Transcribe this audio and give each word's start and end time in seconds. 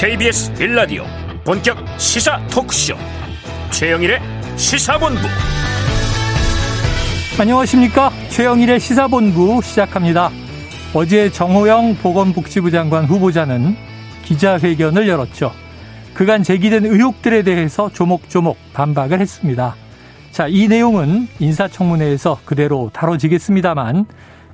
KBS 0.00 0.54
빌라디오 0.54 1.02
본격 1.42 1.76
시사 1.98 2.40
토크쇼. 2.46 2.94
최영일의 3.72 4.20
시사본부. 4.54 5.20
안녕하십니까? 7.40 8.12
최영일의 8.28 8.78
시사본부 8.78 9.60
시작합니다. 9.60 10.30
어제 10.94 11.32
정호영 11.32 11.96
보건복지부 11.96 12.70
장관 12.70 13.06
후보자는 13.06 13.74
기자회견을 14.22 15.08
열었죠. 15.08 15.50
그간 16.14 16.44
제기된 16.44 16.86
의혹들에 16.86 17.42
대해서 17.42 17.90
조목조목 17.92 18.56
반박을 18.74 19.20
했습니다. 19.20 19.74
자, 20.30 20.46
이 20.46 20.68
내용은 20.68 21.26
인사청문회에서 21.40 22.38
그대로 22.44 22.88
다뤄지겠습니다만 22.94 24.06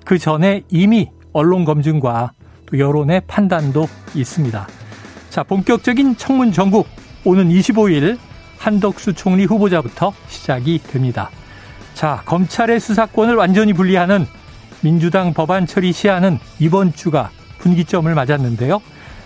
그 0.06 0.18
전에 0.18 0.62
이미 0.70 1.10
언론 1.34 1.66
검증과 1.66 2.32
또 2.64 2.78
여론의 2.78 3.24
판단도 3.26 3.86
있습니다. 4.14 4.83
자, 5.34 5.42
본격적인 5.42 6.16
청문 6.16 6.52
전국 6.52 6.86
오는 7.24 7.48
25일 7.48 8.18
한덕수 8.56 9.14
총리 9.14 9.46
후보자부터 9.46 10.14
시작이 10.28 10.80
됩니다. 10.86 11.28
자, 11.92 12.22
검찰의 12.24 12.78
수사권을 12.78 13.34
완전히 13.34 13.72
분리하는 13.72 14.28
민주당 14.80 15.34
법안 15.34 15.66
처리 15.66 15.92
시한은 15.92 16.38
이번 16.60 16.92
주가 16.92 17.32
분기점을 17.58 18.14
맞았는데요. 18.14 18.80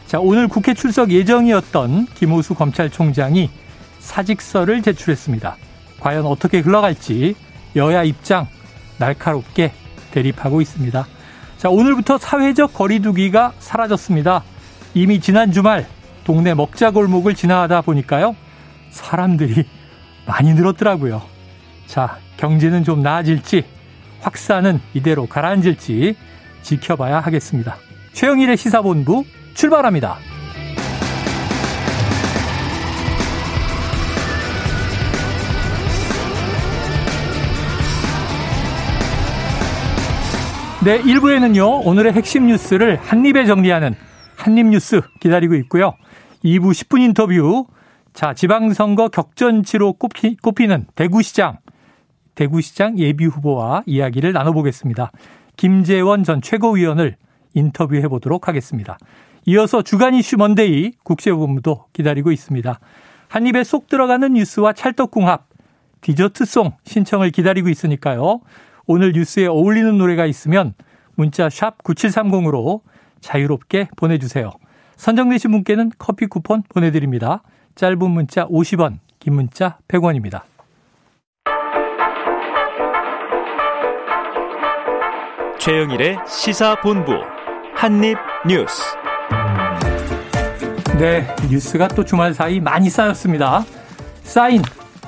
자, 0.07 0.19
오늘 0.19 0.49
국회 0.49 0.73
출석 0.73 1.11
예정이었던 1.11 2.07
김호수 2.15 2.55
검찰총장이 2.55 3.51
사직서를 3.99 4.81
제출했습니다. 4.81 5.59
과연 6.01 6.25
어떻게 6.25 6.61
흘러갈지 6.61 7.35
여야 7.77 8.03
입장 8.03 8.49
날카롭게 8.97 9.73
대립하고 10.13 10.63
있습니다. 10.63 11.07
자, 11.59 11.69
오늘부터 11.69 12.17
사회적 12.17 12.73
거리두기가 12.73 13.53
사라졌습니다. 13.59 14.43
이미 14.95 15.21
지난 15.21 15.53
주말 15.53 15.87
동네 16.29 16.53
먹자 16.53 16.91
골목을 16.91 17.35
지나가다 17.35 17.81
보니까요. 17.81 18.37
사람들이 18.91 19.65
많이 20.27 20.53
늘었더라고요. 20.53 21.23
자, 21.87 22.19
경제는 22.37 22.85
좀 22.85 23.01
나아질지, 23.03 23.65
확산은 24.21 24.79
이대로 24.93 25.25
가라앉을지 25.25 26.17
지켜봐야 26.61 27.21
하겠습니다. 27.21 27.77
최영일의 28.13 28.59
시사본부 28.59 29.25
출발합니다. 29.55 30.19
네, 40.85 41.01
1부에는요, 41.01 41.87
오늘의 41.87 42.13
핵심 42.13 42.49
뉴스를 42.49 42.99
한입에 43.03 43.47
정리하는 43.47 43.95
한입뉴스 44.37 45.01
기다리고 45.21 45.55
있고요. 45.55 45.95
2부 46.45 46.71
10분 46.71 47.01
인터뷰. 47.01 47.67
자, 48.13 48.35
지방선거 48.35 49.09
격전지로 49.09 49.95
꼽히, 49.95 50.37
꼽히는 50.37 50.87
대구시장, 50.95 51.59
대구시장 52.35 52.99
예비 52.99 53.27
후보와 53.27 53.83
이야기를 53.87 54.33
나눠보겠습니다. 54.33 55.11
김재원 55.57 56.25
전 56.25 56.41
최고위원을 56.41 57.17
인터뷰해 57.55 58.09
보도록 58.09 58.49
하겠습니다. 58.49 58.99
이어서 59.47 59.83
주간 59.83 60.15
이슈 60.15 60.37
먼데이 60.37 60.93
국세본부도 61.03 61.87
기다리고 61.93 62.33
있습니다. 62.33 62.79
한 63.29 63.47
입에 63.47 63.65
쏙 63.65 63.89
들어가는 63.89 64.33
뉴스와 64.33 64.73
찰떡궁합, 64.73 65.49
디저트송 66.01 66.73
신청을 66.85 67.31
기다리고 67.31 67.69
있으니까요. 67.69 68.41
오늘 68.87 69.13
뉴스에 69.13 69.47
어울리는 69.47 69.99
노래가 69.99 70.27
있으면 70.27 70.75
문자 71.15 71.49
샵 71.51 71.83
9730으로 71.83 72.83
자유롭게 73.21 73.89
보내주세요. 73.97 74.51
선정되신 74.99 75.53
분께는 75.53 75.93
커피 75.97 76.27
쿠폰 76.27 76.63
보내드립니다. 76.69 77.43
짧은 77.77 78.11
문자 78.11 78.47
50원, 78.47 78.99
긴 79.21 79.35
문자 79.35 79.79
100원입니다. 79.89 80.43
최영일의 85.59 86.19
시사본부 86.27 87.13
한입뉴스. 87.75 88.83
네, 90.99 91.27
뉴스가 91.49 91.89
또 91.89 92.05
주말 92.05 92.35
사이 92.35 92.59
많이 92.59 92.91
쌓였습니다. 92.91 93.65
쌓인 94.23 94.63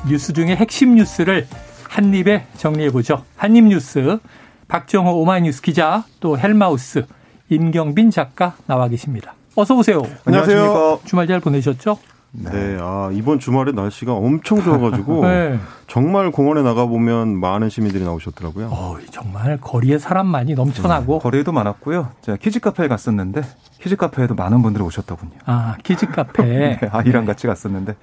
뉴스 0.08 0.32
중에 0.32 0.54
핵심 0.54 0.94
뉴스를 0.94 1.48
한입에 1.88 2.46
정리해보죠. 2.56 3.24
한입뉴스 3.36 4.20
박정호 4.68 5.20
오마이뉴스 5.20 5.62
기자 5.62 6.04
또 6.20 6.38
헬마우스 6.38 7.06
임경빈 7.48 8.10
작가 8.10 8.54
나와 8.66 8.86
계십니다. 8.86 9.34
어서 9.56 9.74
오세요. 9.74 10.02
안녕하세요. 10.24 11.00
주말 11.04 11.26
잘 11.26 11.40
보내셨죠? 11.40 11.98
네. 12.32 12.78
아, 12.80 13.10
이번 13.12 13.40
주말에 13.40 13.72
날씨가 13.72 14.12
엄청 14.12 14.62
좋아가지고 14.62 15.22
네. 15.26 15.58
정말 15.88 16.30
공원에 16.30 16.62
나가 16.62 16.86
보면 16.86 17.36
많은 17.40 17.68
시민들이 17.68 18.04
나오셨더라고요. 18.04 18.68
어, 18.70 18.96
정말 19.10 19.58
거리에 19.60 19.98
사람 19.98 20.28
많이 20.28 20.54
넘쳐나고 20.54 21.14
네. 21.14 21.18
거리에도 21.20 21.50
많았고요. 21.50 22.10
제가 22.22 22.38
키즈 22.38 22.60
카페에 22.60 22.86
갔었는데 22.86 23.42
키즈 23.82 23.96
카페에도 23.96 24.36
많은 24.36 24.62
분들이 24.62 24.84
오셨더군요. 24.84 25.32
아, 25.46 25.74
키즈 25.82 26.06
카페. 26.06 26.44
네, 26.80 26.80
아이랑 26.92 27.24
같이 27.24 27.48
갔었는데 27.48 27.96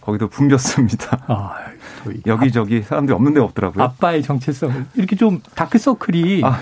거기도 0.00 0.26
붐볐습니다. 0.28 1.18
아, 1.28 1.54
여기저기 2.26 2.82
사람들이 2.82 3.14
없는 3.14 3.34
데 3.34 3.40
없더라고요. 3.40 3.84
아빠의 3.84 4.24
정체성을 4.24 4.86
이렇게 4.96 5.14
좀 5.14 5.40
다크서클이 5.54 6.42
아. 6.44 6.58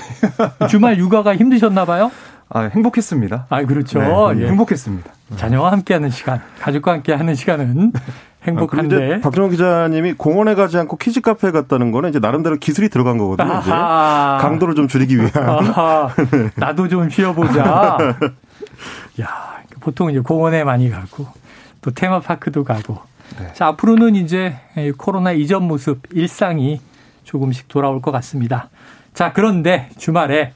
주말 0.69 0.99
육아가 0.99 1.35
힘드셨나 1.35 1.87
봐요? 1.87 2.11
아, 2.53 2.63
행복했습니다. 2.63 3.47
아, 3.49 3.65
그렇죠. 3.65 4.01
네, 4.01 4.43
예. 4.43 4.49
행복했습니다. 4.49 5.11
자녀와 5.37 5.71
함께하는 5.73 6.11
시간, 6.11 6.41
가족과 6.61 6.93
함께하는 6.93 7.35
시간은 7.37 7.93
행복한데. 8.43 9.15
아, 9.17 9.21
박정호 9.21 9.51
기자님이 9.51 10.15
공원에 10.15 10.55
가지 10.55 10.77
않고 10.79 10.97
키즈 10.97 11.21
카페에 11.21 11.53
갔다는 11.53 11.93
거는 11.93 12.11
이제 12.11 12.19
나름대로 12.19 12.57
기술이 12.57 12.89
들어간 12.89 13.19
거거든요. 13.19 13.61
이제 13.61 13.71
강도를 13.71 14.75
좀 14.75 14.89
줄이기 14.89 15.17
위한. 15.17 15.31
네. 15.33 16.51
나도 16.57 16.89
좀 16.89 17.09
쉬어보자. 17.09 17.99
야, 19.21 19.29
보통 19.81 20.11
이제 20.11 20.19
공원에 20.19 20.65
많이 20.65 20.91
가고 20.91 21.29
또 21.83 21.93
테마파크도 21.93 22.65
가고 22.65 22.99
네. 23.39 23.53
자, 23.55 23.69
앞으로는 23.69 24.17
이제 24.17 24.57
코로나 24.97 25.31
이전 25.31 25.63
모습, 25.69 26.01
일상이 26.13 26.81
조금씩 27.23 27.69
돌아올 27.69 28.03
것 28.03 28.11
같습니다. 28.11 28.71
자, 29.15 29.33
그런데 29.33 29.89
주말에 29.99 30.55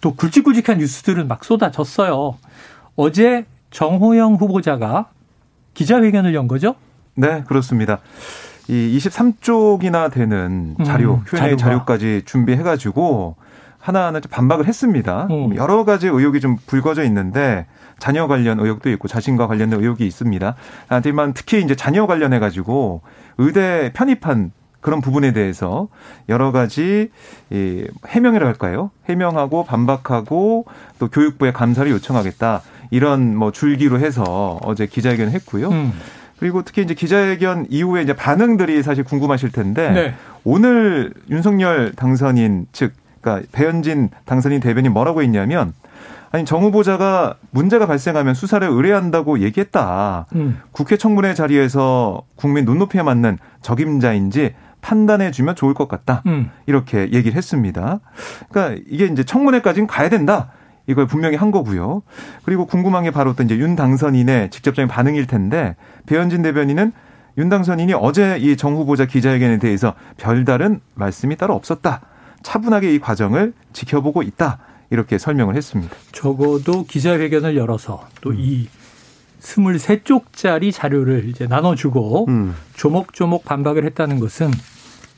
또 0.00 0.14
굵직굵직한 0.14 0.78
뉴스들은 0.78 1.28
막 1.28 1.44
쏟아졌어요. 1.44 2.36
어제 2.96 3.46
정호영 3.70 4.34
후보자가 4.34 5.10
기자회견을 5.74 6.34
연 6.34 6.48
거죠? 6.48 6.74
네, 7.14 7.44
그렇습니다. 7.46 8.00
이 8.68 8.96
23쪽이나 8.98 10.12
되는 10.12 10.76
자료, 10.84 11.14
음, 11.14 11.24
Q&A 11.26 11.56
자료까지 11.56 12.22
준비해가지고 12.26 13.36
하나하나 13.78 14.20
반박을 14.20 14.66
했습니다. 14.66 15.28
음. 15.30 15.56
여러 15.56 15.84
가지 15.84 16.06
의혹이 16.06 16.40
좀 16.40 16.56
불거져 16.66 17.04
있는데 17.04 17.66
자녀 17.98 18.26
관련 18.26 18.60
의혹도 18.60 18.90
있고 18.90 19.08
자신과 19.08 19.46
관련된 19.46 19.80
의혹이 19.80 20.06
있습니다. 20.06 20.54
하지만 20.88 21.32
특히 21.32 21.62
이제 21.62 21.74
자녀 21.74 22.06
관련해 22.06 22.38
가지고 22.38 23.00
의대 23.38 23.90
편입한 23.94 24.52
그런 24.80 25.00
부분에 25.00 25.32
대해서 25.32 25.88
여러 26.28 26.52
가지 26.52 27.10
이 27.50 27.84
해명이라 28.06 28.46
할까요? 28.46 28.90
해명하고 29.08 29.64
반박하고 29.64 30.66
또 30.98 31.08
교육부에 31.08 31.52
감사를 31.52 31.90
요청하겠다. 31.90 32.62
이런 32.90 33.36
뭐 33.36 33.52
줄기로 33.52 33.98
해서 33.98 34.58
어제 34.62 34.86
기자회견을 34.86 35.32
했고요. 35.32 35.68
음. 35.68 35.92
그리고 36.38 36.62
특히 36.62 36.82
이제 36.82 36.94
기자회견 36.94 37.66
이후에 37.68 38.02
이제 38.02 38.14
반응들이 38.14 38.82
사실 38.82 39.02
궁금하실 39.02 39.50
텐데 39.50 39.90
네. 39.90 40.14
오늘 40.44 41.12
윤석열 41.28 41.92
당선인 41.92 42.66
즉 42.72 42.92
그러니까 43.20 43.46
배현진 43.52 44.10
당선인 44.24 44.60
대변인 44.60 44.92
뭐라고 44.92 45.22
했냐면 45.22 45.72
아니 46.30 46.44
정 46.44 46.62
후보자가 46.62 47.34
문제가 47.50 47.86
발생하면 47.86 48.34
수사를 48.34 48.66
의뢰한다고 48.68 49.40
얘기했다. 49.40 50.26
음. 50.34 50.60
국회 50.72 50.96
청문회 50.96 51.34
자리에서 51.34 52.22
국민 52.36 52.64
눈높이에 52.64 53.02
맞는 53.02 53.38
적임자인지 53.62 54.54
판단해 54.88 55.30
주면 55.30 55.54
좋을 55.54 55.74
것 55.74 55.86
같다. 55.86 56.22
음. 56.26 56.50
이렇게 56.64 57.10
얘기를 57.12 57.34
했습니다. 57.34 58.00
그러니까 58.48 58.82
이게 58.88 59.04
이제 59.04 59.22
청문회까지는 59.22 59.86
가야 59.86 60.08
된다. 60.08 60.50
이걸 60.86 61.06
분명히 61.06 61.36
한 61.36 61.50
거고요. 61.50 62.00
그리고 62.42 62.64
궁금한 62.64 63.04
게 63.04 63.10
바로 63.10 63.34
또 63.34 63.42
이제 63.42 63.58
윤 63.58 63.76
당선인의 63.76 64.48
직접적인 64.48 64.88
반응일 64.88 65.26
텐데 65.26 65.76
배현진 66.06 66.40
대변인은 66.40 66.92
윤 67.36 67.48
당선인이 67.50 67.92
어제 67.92 68.38
이 68.38 68.56
정 68.56 68.76
후보자 68.76 69.04
기자회견에 69.04 69.58
대해서 69.58 69.92
별다른 70.16 70.80
말씀이 70.94 71.36
따로 71.36 71.54
없었다. 71.54 72.00
차분하게 72.42 72.94
이 72.94 72.98
과정을 72.98 73.52
지켜보고 73.74 74.22
있다. 74.22 74.58
이렇게 74.88 75.18
설명을 75.18 75.54
했습니다. 75.54 75.94
적어도 76.12 76.84
기자회견을 76.84 77.58
열어서 77.58 78.08
또이 78.22 78.62
음. 78.62 78.78
23쪽짜리 79.42 80.72
자료를 80.72 81.28
이제 81.28 81.46
나눠주고 81.46 82.24
음. 82.28 82.54
조목조목 82.74 83.44
반박을 83.44 83.84
했다는 83.84 84.18
것은 84.18 84.50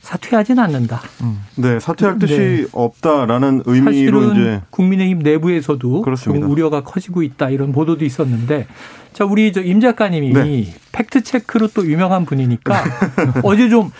사퇴하진 0.01 0.57
않는다. 0.59 0.99
음. 1.21 1.41
네, 1.55 1.79
사퇴할 1.79 2.17
뜻이 2.19 2.35
네. 2.37 2.65
없다라는 2.71 3.63
의미로 3.65 4.31
이제 4.33 4.61
국민의힘 4.71 5.19
내부에서도 5.19 6.01
그렇습니다. 6.01 6.43
좀 6.43 6.51
우려가 6.51 6.81
커지고 6.81 7.21
있다 7.23 7.49
이런 7.49 7.71
보도도 7.71 8.03
있었는데 8.03 8.67
자 9.13 9.25
우리 9.25 9.53
저 9.53 9.61
임 9.61 9.79
작가님이 9.79 10.33
네. 10.33 10.73
팩트 10.91 11.21
체크로 11.23 11.67
또 11.75 11.85
유명한 11.85 12.25
분이니까 12.25 12.83
어제 13.43 13.69
좀 13.69 13.91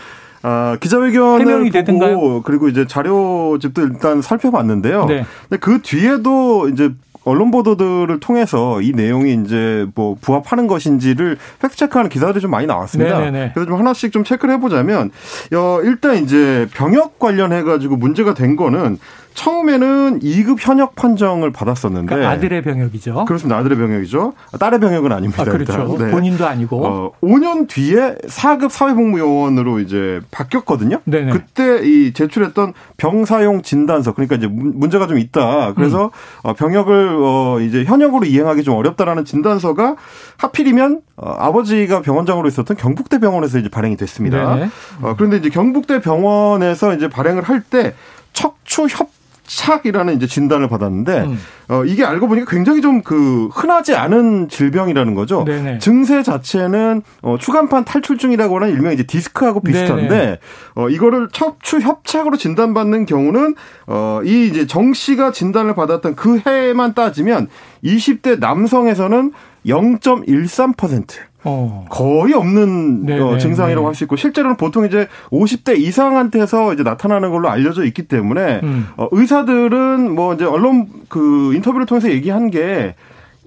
아, 0.43 0.75
기자회견을 0.81 1.59
보고 1.59 1.69
되든가요? 1.69 2.41
그리고 2.41 2.67
이제 2.67 2.87
자료집도 2.87 3.83
일단 3.83 4.23
살펴봤는데요. 4.23 5.05
네. 5.05 5.23
근데 5.49 5.59
그 5.59 5.81
뒤에도 5.83 6.67
이제 6.69 6.89
언론 7.23 7.51
보도들을 7.51 8.19
통해서 8.19 8.81
이 8.81 8.93
내용이 8.93 9.33
이제 9.43 9.85
뭐 9.93 10.17
부합하는 10.19 10.67
것인지를 10.67 11.37
팩트 11.59 11.75
체크하는 11.75 12.09
기사들이 12.09 12.41
좀 12.41 12.49
많이 12.51 12.65
나왔습니다. 12.65 13.19
네네네. 13.19 13.51
그래서 13.53 13.69
좀 13.69 13.77
하나씩 13.77 14.11
좀 14.11 14.23
체크를 14.23 14.55
해보자면 14.55 15.11
어, 15.53 15.79
일단 15.83 16.17
이제 16.17 16.67
병역 16.73 17.19
관련해 17.19 17.63
가지고 17.63 17.95
문제가 17.95 18.33
된 18.33 18.55
거는 18.55 18.97
처음에는 19.33 20.19
2급 20.19 20.57
현역 20.59 20.95
판정을 20.95 21.51
받았었는데 21.51 22.07
그러니까 22.07 22.31
아들의 22.31 22.61
병역이죠. 22.63 23.25
그렇습니다. 23.25 23.57
아들의 23.57 23.77
병역이죠. 23.77 24.33
딸의 24.59 24.79
병역은 24.79 25.11
아닙니다. 25.11 25.41
아, 25.41 25.45
그렇죠. 25.45 25.97
네. 25.97 26.11
본인도 26.11 26.45
아니고. 26.45 26.85
어, 26.85 27.11
5년 27.21 27.67
뒤에 27.67 28.15
4급 28.27 28.69
사회복무요원으로 28.69 29.79
이제 29.79 30.19
바뀌었거든요. 30.31 30.99
네네. 31.05 31.31
그때 31.31 31.79
이 31.83 32.13
제출했던 32.13 32.73
병사용 32.97 33.61
진단서 33.61 34.13
그러니까 34.13 34.35
이제 34.35 34.47
문제가 34.47 35.07
좀 35.07 35.17
있다. 35.17 35.73
그래서 35.73 36.05
음. 36.05 36.09
어, 36.43 36.53
병역을 36.53 37.17
어 37.21 37.59
이제 37.61 37.83
현역으로 37.83 38.25
이행하기 38.25 38.63
좀 38.63 38.75
어렵다라는 38.75 39.25
진단서가 39.25 39.95
하필이면 40.37 41.01
어, 41.15 41.35
아버지가 41.39 42.01
병원장으로 42.01 42.47
있었던 42.47 42.77
경북대 42.77 43.19
병원에서 43.19 43.57
이제 43.59 43.69
발행이 43.69 43.97
됐습니다. 43.97 44.57
어, 45.01 45.15
그런데 45.17 45.37
이제 45.37 45.49
경북대 45.49 46.01
병원에서 46.01 46.93
이제 46.95 47.07
발행을 47.07 47.43
할 47.43 47.61
때 47.71 47.93
척추 48.33 48.87
협 48.89 49.09
착이라는 49.57 50.15
이제 50.15 50.27
진단을 50.27 50.67
받았는데 50.69 51.21
음. 51.21 51.39
어 51.69 51.83
이게 51.85 52.03
알고 52.05 52.27
보니까 52.27 52.49
굉장히 52.49 52.81
좀 52.81 53.01
그 53.03 53.47
흔하지 53.53 53.95
않은 53.95 54.47
질병이라는 54.49 55.15
거죠. 55.15 55.43
네네. 55.43 55.79
증세 55.79 56.21
자체는 56.23 57.01
어 57.21 57.37
추간판 57.39 57.83
탈출증이라고 57.85 58.55
하는 58.55 58.69
일명 58.73 58.93
이제 58.93 59.03
디스크하고 59.03 59.61
비슷한데 59.61 60.07
네네. 60.07 60.39
어 60.75 60.89
이거를 60.89 61.29
척추 61.31 61.79
협착으로 61.79 62.37
진단받는 62.37 63.05
경우는 63.05 63.55
어 63.87 64.21
이 64.23 64.47
이제 64.47 64.67
정 64.67 64.93
씨가 64.93 65.31
진단을 65.31 65.73
받았던 65.73 66.15
그 66.15 66.39
해만 66.45 66.93
따지면 66.93 67.47
20대 67.83 68.39
남성에서는 68.39 69.31
0.13% 69.65 71.07
어. 71.43 71.85
거의 71.89 72.33
없는 72.33 73.05
네, 73.05 73.19
어, 73.19 73.33
네, 73.33 73.37
증상이라고 73.39 73.81
네. 73.81 73.85
할수 73.87 74.03
있고 74.03 74.15
실제로는 74.15 74.57
보통 74.57 74.85
이제 74.85 75.07
50대 75.31 75.77
이상한테서 75.79 76.73
이제 76.73 76.83
나타나는 76.83 77.31
걸로 77.31 77.49
알려져 77.49 77.83
있기 77.85 78.03
때문에 78.03 78.59
음. 78.63 78.87
어, 78.97 79.07
의사들은 79.11 80.13
뭐 80.13 80.33
이제 80.35 80.45
언론 80.45 80.87
그 81.09 81.53
인터뷰를 81.55 81.85
통해서 81.85 82.09
얘기한 82.11 82.51
게 82.51 82.95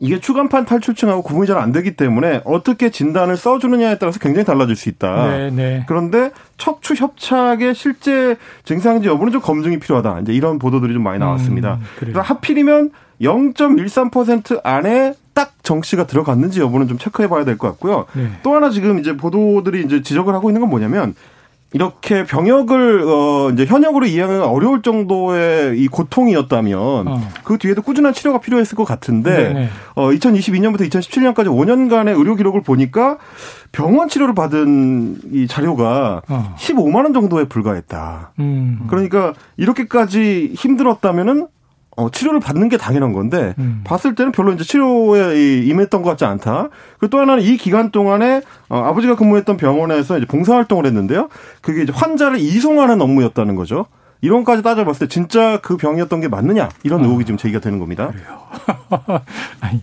이게 0.00 0.19
추간판 0.19 0.64
탈출증하고 0.64 1.23
구분이 1.23 1.46
잘 1.46 1.56
안 1.58 1.70
되기 1.70 1.94
때문에 1.94 2.43
어떻게 2.44 2.91
진단을 2.91 3.37
써주느냐에 3.37 3.99
따라서 3.99 4.19
굉장히 4.19 4.44
달라질 4.44 4.75
수 4.75 4.88
있다. 4.88 5.29
네, 5.29 5.50
네. 5.50 5.85
그런데 5.87 6.31
척추 6.58 6.94
협착의 6.94 7.75
실제 7.76 8.37
증상인지 8.64 9.08
여부는 9.08 9.32
좀 9.32 9.41
검증이 9.41 9.79
필요하다. 9.79 10.20
이제 10.23 10.32
이런 10.32 10.58
보도들이 10.58 10.93
좀 10.93 11.05
많이 11.05 11.20
나왔습니다. 11.20 11.75
음, 11.75 11.87
그래서 11.96 12.20
하필이면 12.20 12.91
0.13% 13.20 14.61
안에 14.64 15.14
딱 15.34 15.52
정씨가 15.62 16.06
들어갔는지 16.06 16.61
여부는 16.61 16.88
좀 16.88 16.99
체크해 16.99 17.28
봐야 17.28 17.44
될 17.44 17.58
것 17.58 17.69
같고요. 17.69 18.06
네. 18.14 18.28
또 18.43 18.55
하나 18.55 18.70
지금 18.70 18.99
이제 18.99 19.16
보도들이 19.16 19.84
이제 19.84 20.02
지적을 20.02 20.32
하고 20.34 20.49
있는 20.50 20.61
건 20.61 20.70
뭐냐면 20.70 21.14
이렇게 21.72 22.22
병역을 22.25 23.02
어 23.05 23.50
이제 23.52 23.64
현역으로 23.64 24.06
이해하기가 24.06 24.46
어려울 24.49 24.81
정도의 24.82 25.76
이 25.81 25.88
고통이었다면 25.88 26.78
어. 27.08 27.20
그 27.43 27.58
뒤에도 27.58 27.82
꾸준한 27.82 28.12
치료가 28.12 28.38
필요했을 28.38 28.76
것 28.76 28.84
같은데 28.84 29.49
네네. 29.49 29.69
어 29.96 30.10
2022년부터 30.10 30.88
2017년까지 30.88 31.46
5년간의 31.46 32.17
의료 32.17 32.37
기록을 32.37 32.62
보니까 32.62 33.19
병원 33.72 34.08
치료를 34.08 34.37
받은 34.37 35.17
이 35.32 35.49
자료가 35.49 36.22
어. 36.28 36.55
15만 36.56 36.94
원 37.02 37.12
정도에 37.12 37.46
불과했다. 37.46 38.34
음. 38.38 38.87
그러니까 38.88 39.34
이렇게까지 39.56 40.52
힘들었다면은 40.55 41.49
어, 41.96 42.11
치료를 42.11 42.41
받는 42.41 42.69
게 42.69 42.76
당연한 42.76 43.12
건데 43.12 43.55
음. 43.58 43.82
봤을 43.85 44.14
때는 44.14 44.32
별로 44.32 44.52
이제 44.52 44.64
치료에 44.64 45.62
임했던 45.62 46.02
것 46.02 46.11
같지 46.11 46.25
않다. 46.25 46.69
그리고 46.99 47.11
또 47.11 47.20
하나는 47.20 47.43
이 47.43 47.56
기간 47.56 47.91
동안에 47.91 48.43
어, 48.69 48.79
아버지가 48.79 49.17
근무했던 49.17 49.56
병원에서 49.56 50.19
이제 50.19 50.26
봉사활동을 50.26 50.87
했는데요. 50.87 51.29
그게 51.61 51.82
이제 51.82 51.93
환자를 51.94 52.38
이송하는 52.38 53.00
업무였다는 53.00 53.55
거죠. 53.55 53.87
이런까지 54.20 54.62
따져봤을 54.62 55.00
때 55.00 55.08
진짜 55.08 55.58
그 55.61 55.76
병이었던 55.76 56.20
게 56.20 56.29
맞느냐 56.29 56.70
이런 56.82 57.00
아. 57.00 57.05
의혹이 57.05 57.26
지금 57.26 57.37
제기가 57.37 57.61
되는 57.61 57.79
겁니다. 57.79 58.08
그래요. 58.08 59.20
아니 59.61 59.81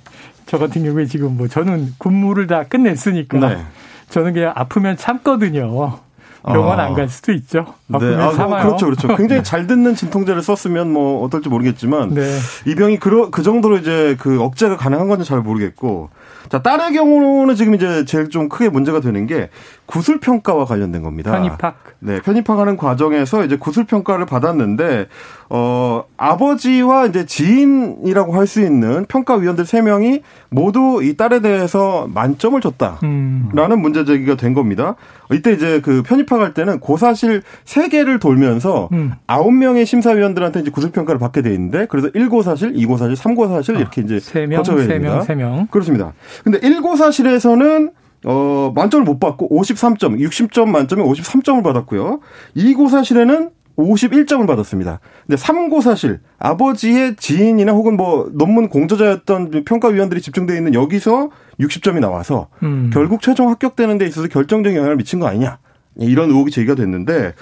저 0.47 0.57
같은 0.57 0.83
경우에 0.83 1.05
지금 1.05 1.37
뭐 1.37 1.47
저는 1.47 1.93
근무를 1.99 2.47
다 2.47 2.63
끝냈으니까 2.63 3.39
네. 3.39 3.63
저는 4.09 4.33
그냥 4.33 4.51
아프면 4.55 4.97
참거든요. 4.97 5.99
병원 6.43 6.79
아. 6.79 6.85
안갈 6.85 7.09
수도 7.09 7.31
있죠. 7.33 7.65
네. 7.87 8.15
아, 8.15 8.31
뭐, 8.31 8.59
그렇죠, 8.61 8.85
그렇죠. 8.85 9.07
굉장히 9.09 9.41
네. 9.41 9.43
잘 9.43 9.67
듣는 9.67 9.95
진통제를 9.95 10.41
썼으면 10.41 10.91
뭐 10.91 11.23
어떨지 11.23 11.49
모르겠지만 11.49 12.13
네. 12.13 12.37
이 12.67 12.75
병이 12.75 12.99
그, 12.99 13.29
그 13.31 13.43
정도로 13.43 13.77
이제 13.77 14.15
그 14.19 14.41
억제가 14.41 14.77
가능한 14.77 15.07
건지 15.07 15.25
잘 15.25 15.41
모르겠고 15.41 16.09
자, 16.49 16.61
딸의 16.61 16.93
경우는 16.93 17.55
지금 17.55 17.75
이제 17.75 18.03
제일 18.05 18.29
좀 18.29 18.49
크게 18.49 18.69
문제가 18.69 18.99
되는 18.99 19.25
게 19.25 19.49
구술 19.85 20.19
평가와 20.19 20.65
관련된 20.65 21.01
겁니다. 21.01 21.31
편입학. 21.31 21.75
네, 21.99 22.19
편입학하는 22.21 22.77
과정에서 22.77 23.45
이제 23.45 23.57
구술 23.57 23.85
평가를 23.85 24.25
받았는데 24.25 25.07
어 25.49 26.03
아버지와 26.17 27.05
이제 27.07 27.25
지인이라고 27.25 28.33
할 28.33 28.51
수 28.51 28.59
있는 28.61 29.05
평가 29.05 29.35
위원들 29.35 29.65
세 29.65 29.81
명이 29.81 30.23
모두 30.49 30.99
이 31.01 31.15
딸에 31.15 31.39
대해서 31.39 32.07
만점을 32.13 32.59
줬다라는 32.59 32.99
음. 33.03 33.81
문제 33.81 34.03
제기가 34.03 34.35
된 34.35 34.53
겁니다. 34.53 34.95
이때 35.35 35.51
이제 35.51 35.81
그 35.81 36.03
편입학할 36.03 36.53
때는 36.53 36.79
고사실 36.79 37.41
세개를 37.65 38.19
돌면서 38.19 38.89
음. 38.91 39.13
아홉 39.27 39.49
음. 39.49 39.59
명의 39.59 39.85
심사위원들한테 39.85 40.61
이제 40.61 40.71
구술 40.71 40.91
평가를 40.91 41.19
받게 41.19 41.41
돼 41.41 41.53
있는데 41.53 41.85
그래서 41.89 42.09
1고사실, 42.09 42.75
2고사실, 42.75 43.15
3고사실 43.15 43.79
이렇게 43.79 44.01
이제 44.01 44.17
3명, 44.17 44.57
거쳐야 44.57 44.87
됩니다. 44.87 45.21
3명, 45.21 45.37
3명. 45.37 45.71
그렇습니다. 45.71 46.13
근데 46.43 46.59
1고사실에서는 46.59 47.91
어, 48.25 48.71
만점을 48.75 49.03
못 49.03 49.19
받고 49.19 49.49
53점, 49.49 50.19
60점 50.19 50.69
만점에 50.69 51.03
53점을 51.03 51.63
받았고요. 51.63 52.19
2고사실에는 52.55 53.51
51점을 53.77 54.45
받았습니다. 54.47 54.99
근데 55.27 55.41
3고사실, 55.41 56.19
아버지의 56.39 57.15
지인이나 57.15 57.71
혹은 57.71 57.97
뭐 57.97 58.29
논문 58.33 58.69
공저자였던 58.69 59.63
평가위원들이 59.65 60.21
집중되어 60.21 60.55
있는 60.55 60.73
여기서 60.73 61.29
60점이 61.59 61.99
나와서 61.99 62.47
음. 62.63 62.89
결국 62.93 63.21
최종 63.21 63.49
합격되는 63.49 63.97
데 63.97 64.05
있어서 64.07 64.27
결정적인 64.27 64.77
영향을 64.77 64.97
미친 64.97 65.19
거 65.19 65.27
아니냐. 65.27 65.59
이런 65.97 66.29
의혹이 66.29 66.51
제기가 66.51 66.75
됐는데 66.75 67.33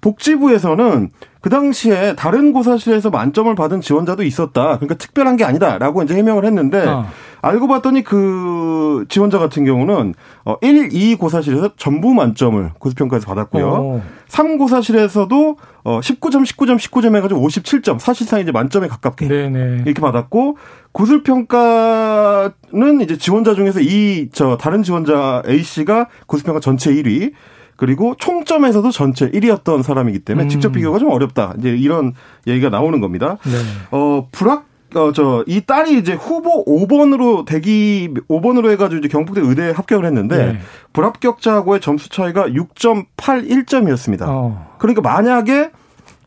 복지부에서는 0.00 1.10
그 1.40 1.50
당시에 1.50 2.14
다른 2.16 2.52
고사실에서 2.52 3.10
만점을 3.10 3.54
받은 3.54 3.80
지원자도 3.80 4.24
있었다. 4.24 4.76
그러니까 4.76 4.96
특별한 4.96 5.36
게 5.36 5.44
아니다라고 5.44 6.02
이제 6.02 6.14
해명을 6.14 6.44
했는데 6.44 6.84
어. 6.86 7.06
알고 7.40 7.68
봤더니 7.68 8.02
그 8.02 9.04
지원자 9.08 9.38
같은 9.38 9.64
경우는 9.64 10.14
1, 10.60 10.88
2 10.92 11.14
고사실에서 11.14 11.70
전부 11.76 12.12
만점을 12.12 12.72
고수평가에서 12.80 13.26
받았고요. 13.26 13.68
어. 13.68 14.02
3 14.26 14.58
고사실에서도 14.58 15.56
19점, 15.84 16.44
19점, 16.44 16.76
19점 16.76 17.14
해가지고 17.16 17.46
57점 17.46 18.00
사실상 18.00 18.40
이제 18.40 18.50
만점에 18.50 18.88
가깝게 18.88 19.28
네네. 19.28 19.82
이렇게 19.86 20.00
받았고 20.00 20.56
고술평가는 20.92 23.00
이제 23.00 23.16
지원자 23.16 23.54
중에서 23.54 23.80
이 23.80 24.28
저 24.32 24.56
다른 24.56 24.82
지원자 24.82 25.42
A 25.48 25.62
씨가 25.62 26.08
고술평가 26.26 26.60
전체 26.60 26.92
1위 26.92 27.32
그리고 27.78 28.16
총점에서도 28.18 28.90
전체 28.90 29.30
1위였던 29.30 29.84
사람이기 29.84 30.18
때문에 30.18 30.46
음. 30.46 30.48
직접 30.48 30.72
비교가 30.72 30.98
좀 30.98 31.10
어렵다. 31.10 31.54
이제 31.58 31.70
이런 31.70 32.12
얘기가 32.46 32.70
나오는 32.70 33.00
겁니다. 33.00 33.38
네. 33.44 33.52
어, 33.92 34.28
불합 34.32 34.64
어, 34.94 35.12
저, 35.12 35.44
이 35.46 35.60
딸이 35.60 35.98
이제 35.98 36.14
후보 36.14 36.64
5번으로 36.64 37.44
대기 37.44 38.12
5번으로 38.28 38.70
해가지고 38.70 38.98
이제 38.98 39.08
경북대 39.08 39.42
의대에 39.42 39.70
합격을 39.70 40.04
했는데, 40.06 40.52
네. 40.52 40.58
불합격자하고의 40.92 41.80
점수 41.80 42.08
차이가 42.08 42.48
6.81점이었습니다. 42.48 44.22
어. 44.26 44.74
그러니까 44.78 45.02
만약에 45.02 45.70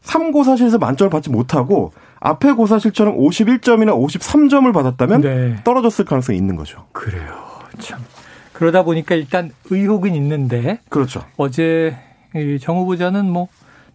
3고사실에서 0.03 0.79
만점을 0.79 1.09
받지 1.09 1.31
못하고, 1.31 1.91
앞에 2.19 2.51
고사실처럼 2.51 3.17
51점이나 3.17 3.93
53점을 3.93 4.71
받았다면 4.71 5.21
네. 5.21 5.55
떨어졌을 5.63 6.05
가능성이 6.05 6.37
있는 6.37 6.55
거죠. 6.55 6.85
그래요. 6.91 7.33
참. 7.79 7.99
그러다 8.61 8.83
보니까 8.83 9.15
일단 9.15 9.49
의혹은 9.71 10.13
있는데 10.13 10.81
그렇죠. 10.89 11.25
어제 11.35 11.97
정 12.59 12.77
후보자는 12.77 13.27
뭐 13.27 13.47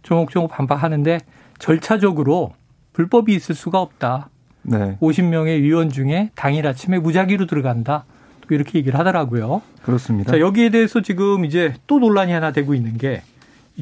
조목조목 0.03 0.51
반박하는데 0.51 1.19
절차적으로 1.57 2.53
불법이 2.91 3.33
있을 3.33 3.55
수가 3.55 3.79
없다. 3.79 4.29
네. 4.63 4.97
50명의 4.99 5.61
위원 5.61 5.89
중에 5.89 6.31
당일 6.35 6.67
아침에 6.67 6.99
무작위로 6.99 7.45
들어간다. 7.45 8.03
또 8.41 8.55
이렇게 8.55 8.77
얘기를 8.79 8.99
하더라고요. 8.99 9.61
그렇습니다. 9.83 10.33
자, 10.33 10.41
여기에 10.41 10.71
대해서 10.71 11.01
지금 11.01 11.45
이제 11.45 11.73
또 11.87 11.99
논란이 11.99 12.33
하나 12.33 12.51
되고 12.51 12.73
있는 12.73 12.97
게 12.97 13.21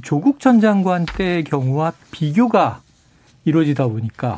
조국 0.03 0.39
전 0.39 0.61
장관 0.61 1.07
때의 1.07 1.45
경우와 1.45 1.93
비교가 2.11 2.81
이루어지다 3.43 3.87
보니까 3.87 4.37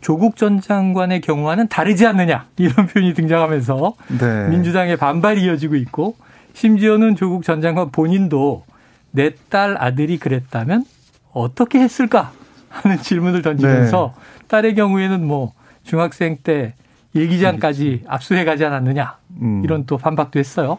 조국 0.00 0.36
전 0.36 0.60
장관의 0.60 1.20
경우와는 1.20 1.68
다르지 1.68 2.06
않느냐 2.06 2.46
이런 2.56 2.86
표현이 2.88 3.14
등장하면서 3.14 3.94
네. 4.18 4.48
민주당의 4.48 4.96
반발이 4.96 5.42
이어지고 5.42 5.76
있고 5.76 6.16
심지어는 6.54 7.16
조국 7.16 7.42
전 7.44 7.60
장관 7.60 7.90
본인도 7.90 8.64
내 9.10 9.30
딸 9.50 9.76
아들이 9.78 10.18
그랬다면 10.18 10.84
어떻게 11.32 11.78
했을까 11.80 12.32
하는 12.68 12.98
질문을 12.98 13.42
던지면서 13.42 14.14
네. 14.14 14.44
딸의 14.48 14.74
경우에는 14.74 15.26
뭐 15.26 15.52
중학생 15.82 16.36
때 16.42 16.74
일기장까지 17.14 18.04
압수해 18.06 18.44
가지 18.44 18.64
않았느냐 18.64 19.16
음. 19.40 19.62
이런 19.64 19.86
또 19.86 19.96
반박도 19.96 20.38
했어요. 20.38 20.78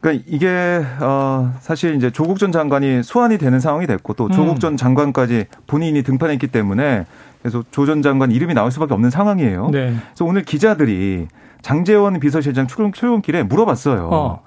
그러니까 0.00 0.24
이게 0.28 0.82
어 1.00 1.52
사실 1.60 1.94
이제 1.96 2.10
조국 2.10 2.38
전 2.38 2.52
장관이 2.52 3.02
소환이 3.02 3.38
되는 3.38 3.58
상황이 3.58 3.86
됐고 3.86 4.12
또 4.14 4.28
조국 4.28 4.56
음. 4.56 4.58
전 4.58 4.76
장관까지 4.76 5.46
본인이 5.66 6.02
등판했기 6.02 6.48
때문에 6.48 7.06
그래서 7.44 7.62
조 7.70 7.84
전 7.84 8.00
장관 8.00 8.30
이름이 8.32 8.54
나올 8.54 8.70
수밖에 8.72 8.94
없는 8.94 9.10
상황이에요. 9.10 9.68
네. 9.70 9.94
그래서 10.08 10.24
오늘 10.24 10.42
기자들이 10.44 11.28
장재원 11.60 12.18
비서실장 12.18 12.66
출근, 12.66 12.90
출근길에 12.92 13.42
물어봤어요. 13.42 14.08
어. 14.10 14.42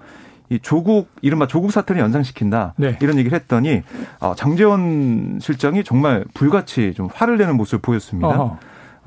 이 0.50 0.58
조국 0.60 1.10
이른바 1.22 1.46
조국 1.46 1.72
사태를 1.72 2.02
연상시킨다 2.02 2.74
네. 2.78 2.98
이런 3.02 3.20
얘기를 3.20 3.38
했더니 3.38 3.84
어, 4.20 4.34
장재원 4.36 5.38
실장이 5.40 5.84
정말 5.84 6.26
불같이 6.34 6.94
좀 6.96 7.08
화를 7.14 7.38
내는 7.38 7.56
모습을 7.56 7.80
보였습니다. 7.82 8.30
어허. 8.30 8.58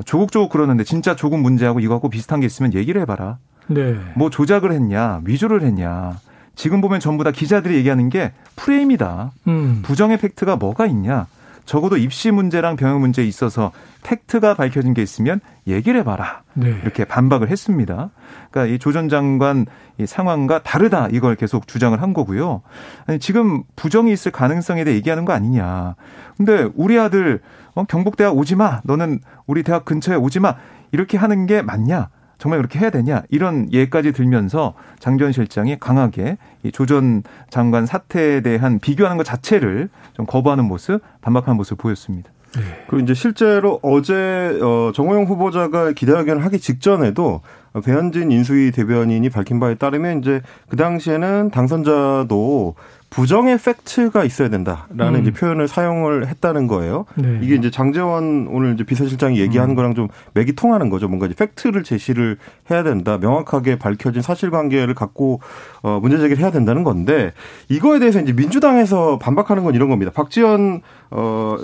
조국 0.05 0.31
조국 0.31 0.51
그러는데 0.53 0.85
진짜 0.85 1.17
조국 1.17 1.41
문제하고 1.41 1.81
이거하고 1.81 2.11
비슷한 2.11 2.39
게 2.39 2.47
있으면 2.47 2.75
얘기를 2.75 3.01
해봐라. 3.03 3.39
네. 3.67 3.97
뭐 4.15 4.31
조작을 4.31 4.71
했냐 4.71 5.21
위조를 5.25 5.63
했냐 5.63 6.17
지금 6.55 6.81
보면 6.81 7.01
전부 7.01 7.25
다 7.25 7.33
기자들이 7.33 7.75
얘기하는 7.77 8.09
게 8.09 8.33
프레임이다. 8.55 9.33
음. 9.49 9.81
부정의 9.83 10.19
팩트가 10.19 10.57
뭐가 10.57 10.87
있냐. 10.87 11.27
적어도 11.65 11.97
입시 11.97 12.31
문제랑 12.31 12.77
병역 12.77 12.99
문제에 13.01 13.25
있어서 13.25 13.71
팩트가 14.03 14.55
밝혀진 14.55 14.95
게 14.95 15.03
있으면 15.03 15.41
얘기를 15.67 16.01
해봐라. 16.01 16.43
네. 16.55 16.69
이렇게 16.83 17.05
반박을 17.05 17.49
했습니다. 17.51 18.11
그러니까 18.51 18.75
이 18.75 18.79
조 18.79 18.93
전 18.93 19.09
장관 19.09 19.67
이 19.99 20.07
상황과 20.07 20.63
다르다 20.63 21.09
이걸 21.13 21.37
계속 21.37 21.69
주장을 21.69 22.01
한 22.01 22.13
거고요. 22.13 22.63
아니, 23.07 23.19
지금 23.19 23.63
부정이 23.77 24.13
있을 24.13 24.33
가능성에 24.33 24.85
대해 24.85 24.97
얘기하는 24.97 25.25
거 25.25 25.33
아니냐. 25.33 25.95
근데 26.37 26.69
우리 26.75 26.99
아들 26.99 27.41
어, 27.75 27.85
경북대학 27.85 28.37
오지 28.37 28.57
마. 28.57 28.81
너는 28.85 29.21
우리 29.47 29.63
대학 29.63 29.85
근처에 29.85 30.17
오지 30.17 30.41
마. 30.41 30.57
이렇게 30.93 31.17
하는 31.19 31.47
게 31.47 31.63
맞냐? 31.63 32.09
정말 32.41 32.59
그렇게 32.59 32.79
해야 32.81 32.91
되냐 32.91 33.23
이런 33.29 33.71
예까지 33.73 34.13
들면서 34.13 34.75
장 34.99 35.19
전 35.19 35.31
실장이 35.33 35.79
강하게 35.79 36.39
이 36.63 36.73
조전 36.73 37.23
장관 37.51 37.85
사태에 37.85 38.41
대한 38.41 38.79
비교하는 38.79 39.19
것 39.19 39.25
자체를 39.25 39.91
좀 40.15 40.25
거부하는 40.25 40.65
모습, 40.65 41.01
반박하는 41.21 41.57
모습을 41.59 41.77
보였습니다. 41.77 42.31
네. 42.55 42.63
그리고 42.89 43.05
이제 43.05 43.13
실제로 43.15 43.79
어제 43.83 44.59
어 44.63 44.91
정호영 44.95 45.25
후보자가 45.25 45.93
기자회견을 45.93 46.43
하기 46.47 46.59
직전에도 46.59 47.43
배현진 47.85 48.33
인수위 48.33 48.73
대변인이 48.73 49.29
밝힌 49.31 49.61
바에 49.61 49.75
따르면 49.75 50.21
이제 50.21 50.43
그 50.69 50.77
당시에는 50.77 51.51
당선자도 51.51 52.75
부정의 53.11 53.59
팩트가 53.59 54.25
있어야 54.25 54.49
된다라는 54.49 55.17
음. 55.17 55.23
이제 55.23 55.33
표현을 55.33 55.67
사용을 55.67 56.29
했다는 56.29 56.69
거예요. 56.69 57.07
네. 57.17 57.41
이게 57.43 57.57
이제 57.57 57.71
장재원 57.71 58.47
오늘 58.49 58.75
이제 58.75 58.85
비서실장이 58.85 59.41
얘기한 59.41 59.71
음. 59.71 59.75
거랑 59.75 59.95
좀 59.95 60.09
맥이 60.35 60.55
통하는 60.55 60.91
거죠. 60.91 61.09
뭔가 61.09 61.27
이제 61.27 61.35
팩트를 61.35 61.83
제시를 61.83 62.39
해야 62.71 62.85
된다. 62.85 63.19
명확하게 63.19 63.79
밝혀진 63.81 64.23
사실관계를 64.23 64.95
갖고 64.95 65.41
어 65.83 65.99
문제 66.01 66.19
제기를 66.19 66.41
해야 66.41 66.53
된다는 66.53 66.85
건데 66.85 67.33
이거에 67.69 67.99
대해서 67.99 68.21
이제 68.21 68.33
민주당에서 68.33 69.19
반박하는 69.19 69.65
건 69.65 69.75
이런 69.75 69.89
겁니다. 69.89 70.13
박지원 70.15 70.81
어 71.11 71.57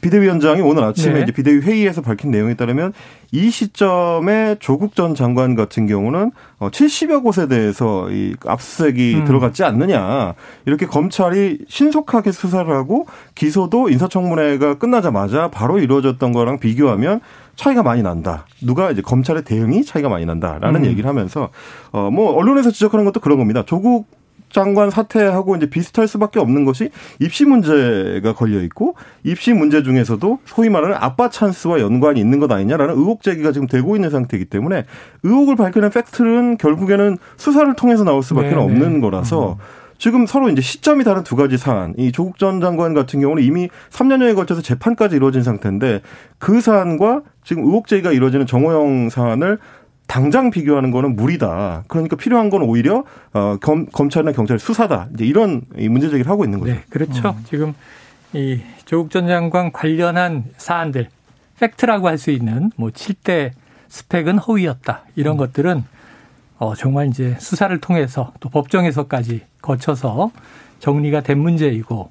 비대위원장이 0.00 0.60
오늘 0.60 0.84
아침에 0.84 1.14
네. 1.14 1.22
이제 1.22 1.32
비대위 1.32 1.60
회의에서 1.60 2.02
밝힌 2.02 2.30
내용에 2.30 2.54
따르면 2.54 2.92
이 3.32 3.50
시점에 3.50 4.56
조국 4.58 4.94
전 4.94 5.14
장관 5.14 5.54
같은 5.54 5.86
경우는 5.86 6.32
70여 6.58 7.18
어, 7.18 7.20
곳에 7.20 7.48
대해서 7.48 8.10
이 8.10 8.34
압수수색이 8.44 9.14
음. 9.16 9.24
들어갔지 9.24 9.64
않느냐 9.64 10.34
이렇게 10.66 10.86
검찰이 10.86 11.58
신속하게 11.68 12.32
수사를 12.32 12.68
하고 12.74 13.06
기소도 13.34 13.88
인사청문회가 13.88 14.74
끝나자마자 14.78 15.48
바로 15.48 15.78
이루어졌던 15.78 16.32
거랑 16.32 16.58
비교하면 16.58 17.20
차이가 17.56 17.82
많이 17.82 18.02
난다. 18.02 18.46
누가 18.62 18.90
이제 18.90 19.02
검찰의 19.02 19.44
대응이 19.44 19.84
차이가 19.84 20.08
많이 20.08 20.24
난다라는 20.24 20.82
음. 20.82 20.86
얘기를 20.86 21.08
하면서 21.08 21.50
어 21.92 22.10
뭐 22.10 22.32
언론에서 22.32 22.70
지적하는 22.70 23.04
것도 23.04 23.20
그런 23.20 23.38
겁니다. 23.38 23.62
조국 23.64 24.08
장관 24.50 24.90
사태하고 24.90 25.56
이제 25.56 25.68
비슷할 25.68 26.08
수밖에 26.08 26.40
없는 26.40 26.64
것이 26.64 26.90
입시 27.18 27.44
문제가 27.44 28.34
걸려 28.34 28.62
있고 28.62 28.94
입시 29.24 29.52
문제 29.52 29.82
중에서도 29.82 30.38
소위 30.44 30.68
말하는 30.68 30.96
아빠 30.98 31.28
찬스와 31.30 31.80
연관이 31.80 32.20
있는 32.20 32.38
것 32.38 32.50
아니냐라는 32.50 32.94
의혹 32.94 33.22
제기가 33.22 33.52
지금 33.52 33.66
되고 33.66 33.96
있는 33.96 34.10
상태이기 34.10 34.46
때문에 34.46 34.84
의혹을 35.22 35.56
밝혀낸 35.56 35.90
팩트는 35.90 36.58
결국에는 36.58 37.18
수사를 37.36 37.72
통해서 37.74 38.04
나올 38.04 38.22
수밖에 38.22 38.50
는 38.50 38.58
없는 38.58 39.00
거라서 39.00 39.52
음. 39.52 39.80
지금 40.00 40.24
서로 40.26 40.48
이제 40.48 40.62
시점이 40.62 41.04
다른 41.04 41.22
두 41.22 41.36
가지 41.36 41.58
사안. 41.58 41.92
이 41.98 42.10
조국 42.10 42.38
전 42.38 42.62
장관 42.62 42.94
같은 42.94 43.20
경우는 43.20 43.42
이미 43.42 43.68
3년여에 43.90 44.34
걸쳐서 44.34 44.62
재판까지 44.62 45.14
이루어진 45.14 45.42
상태인데 45.42 46.00
그 46.38 46.62
사안과 46.62 47.20
지금 47.44 47.64
의혹 47.64 47.86
제기가 47.86 48.10
이루어지는 48.10 48.46
정호영 48.46 49.10
사안을 49.10 49.58
당장 50.10 50.50
비교하는 50.50 50.90
거는 50.90 51.14
무리다. 51.14 51.84
그러니까 51.86 52.16
필요한 52.16 52.50
건 52.50 52.62
오히려 52.62 53.04
어, 53.32 53.58
검, 53.60 53.86
검찰이나 53.86 54.32
경찰 54.32 54.58
수사다. 54.58 55.06
이제 55.14 55.24
이런 55.24 55.62
문제 55.70 56.10
제기를 56.10 56.28
하고 56.28 56.44
있는 56.44 56.58
거죠. 56.58 56.72
네, 56.72 56.82
그렇죠. 56.90 57.28
음. 57.28 57.44
지금 57.48 57.74
이 58.32 58.60
조국 58.86 59.12
전 59.12 59.28
장관 59.28 59.70
관련한 59.70 60.46
사안들 60.56 61.08
팩트라고 61.60 62.08
할 62.08 62.18
수 62.18 62.32
있는 62.32 62.72
뭐 62.74 62.90
7대 62.90 63.52
스펙은 63.88 64.38
허위였다. 64.38 65.04
이런 65.14 65.36
음. 65.36 65.38
것들은 65.38 65.84
어, 66.58 66.74
정말 66.74 67.06
이제 67.06 67.36
수사를 67.38 67.78
통해서 67.78 68.32
또 68.40 68.48
법정에서까지 68.48 69.42
거쳐서 69.62 70.32
정리가 70.80 71.20
된 71.20 71.38
문제이고 71.38 72.10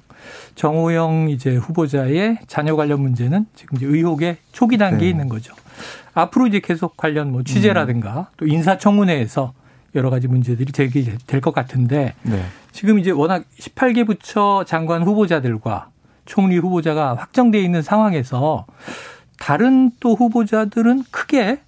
정호영 0.54 1.28
이제 1.28 1.54
후보자의 1.54 2.38
자녀 2.46 2.76
관련 2.76 3.02
문제는 3.02 3.44
지금 3.54 3.76
이제 3.76 3.84
의혹의 3.84 4.38
초기 4.52 4.78
단계에 4.78 5.00
네. 5.00 5.10
있는 5.10 5.28
거죠. 5.28 5.54
앞으로 6.14 6.46
이제 6.46 6.60
계속 6.60 6.96
관련 6.96 7.32
뭐 7.32 7.42
취재라든가 7.42 8.20
음. 8.20 8.24
또 8.36 8.46
인사청문회에서 8.46 9.52
여러 9.94 10.10
가지 10.10 10.28
문제들이 10.28 10.72
제기될 10.72 11.40
것 11.40 11.52
같은데 11.52 12.14
네. 12.22 12.42
지금 12.72 12.98
이제 12.98 13.10
워낙 13.10 13.44
18개 13.58 14.06
부처 14.06 14.64
장관 14.66 15.02
후보자들과 15.02 15.88
총리 16.24 16.58
후보자가 16.58 17.14
확정돼 17.14 17.60
있는 17.60 17.82
상황에서 17.82 18.66
다른 19.38 19.90
또 20.00 20.14
후보자들은 20.14 21.04
크게 21.10 21.60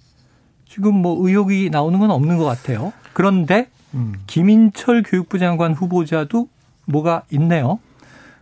지금 0.69 0.95
뭐 0.95 1.27
의혹이 1.27 1.69
나오는 1.69 1.99
건 1.99 2.11
없는 2.11 2.37
것 2.37 2.45
같아요. 2.45 2.93
그런데 3.13 3.67
음. 3.93 4.13
김인철 4.27 5.03
교육부 5.03 5.37
장관 5.37 5.73
후보자도 5.73 6.47
뭐가 6.85 7.23
있네요. 7.31 7.79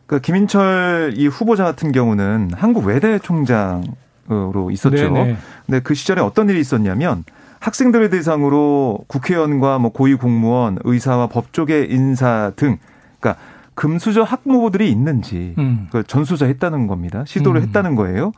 그 0.05 0.19
김인철 0.19 1.13
이 1.15 1.27
후보자 1.27 1.63
같은 1.63 1.91
경우는 1.91 2.51
한국 2.53 2.85
외대 2.85 3.17
총장 3.19 3.83
으로 4.31 4.71
있었죠. 4.71 4.95
네네. 4.95 5.37
근데 5.65 5.79
그 5.81 5.93
시절에 5.93 6.21
어떤 6.21 6.49
일이 6.49 6.59
있었냐면 6.59 7.23
학생들을 7.59 8.09
대상으로 8.09 8.99
국회의원과 9.07 9.79
뭐 9.79 9.91
고위 9.91 10.15
공무원, 10.15 10.79
의사와 10.83 11.27
법조계 11.27 11.87
인사 11.89 12.51
등 12.55 12.77
그러니까 13.19 13.41
금수저 13.75 14.23
학무부들이 14.23 14.89
있는지 14.89 15.53
음. 15.57 15.87
그 15.91 16.03
전수조했다는 16.03 16.87
겁니다. 16.87 17.23
시도를 17.25 17.61
음. 17.61 17.67
했다는 17.67 17.95
거예요. 17.95 18.31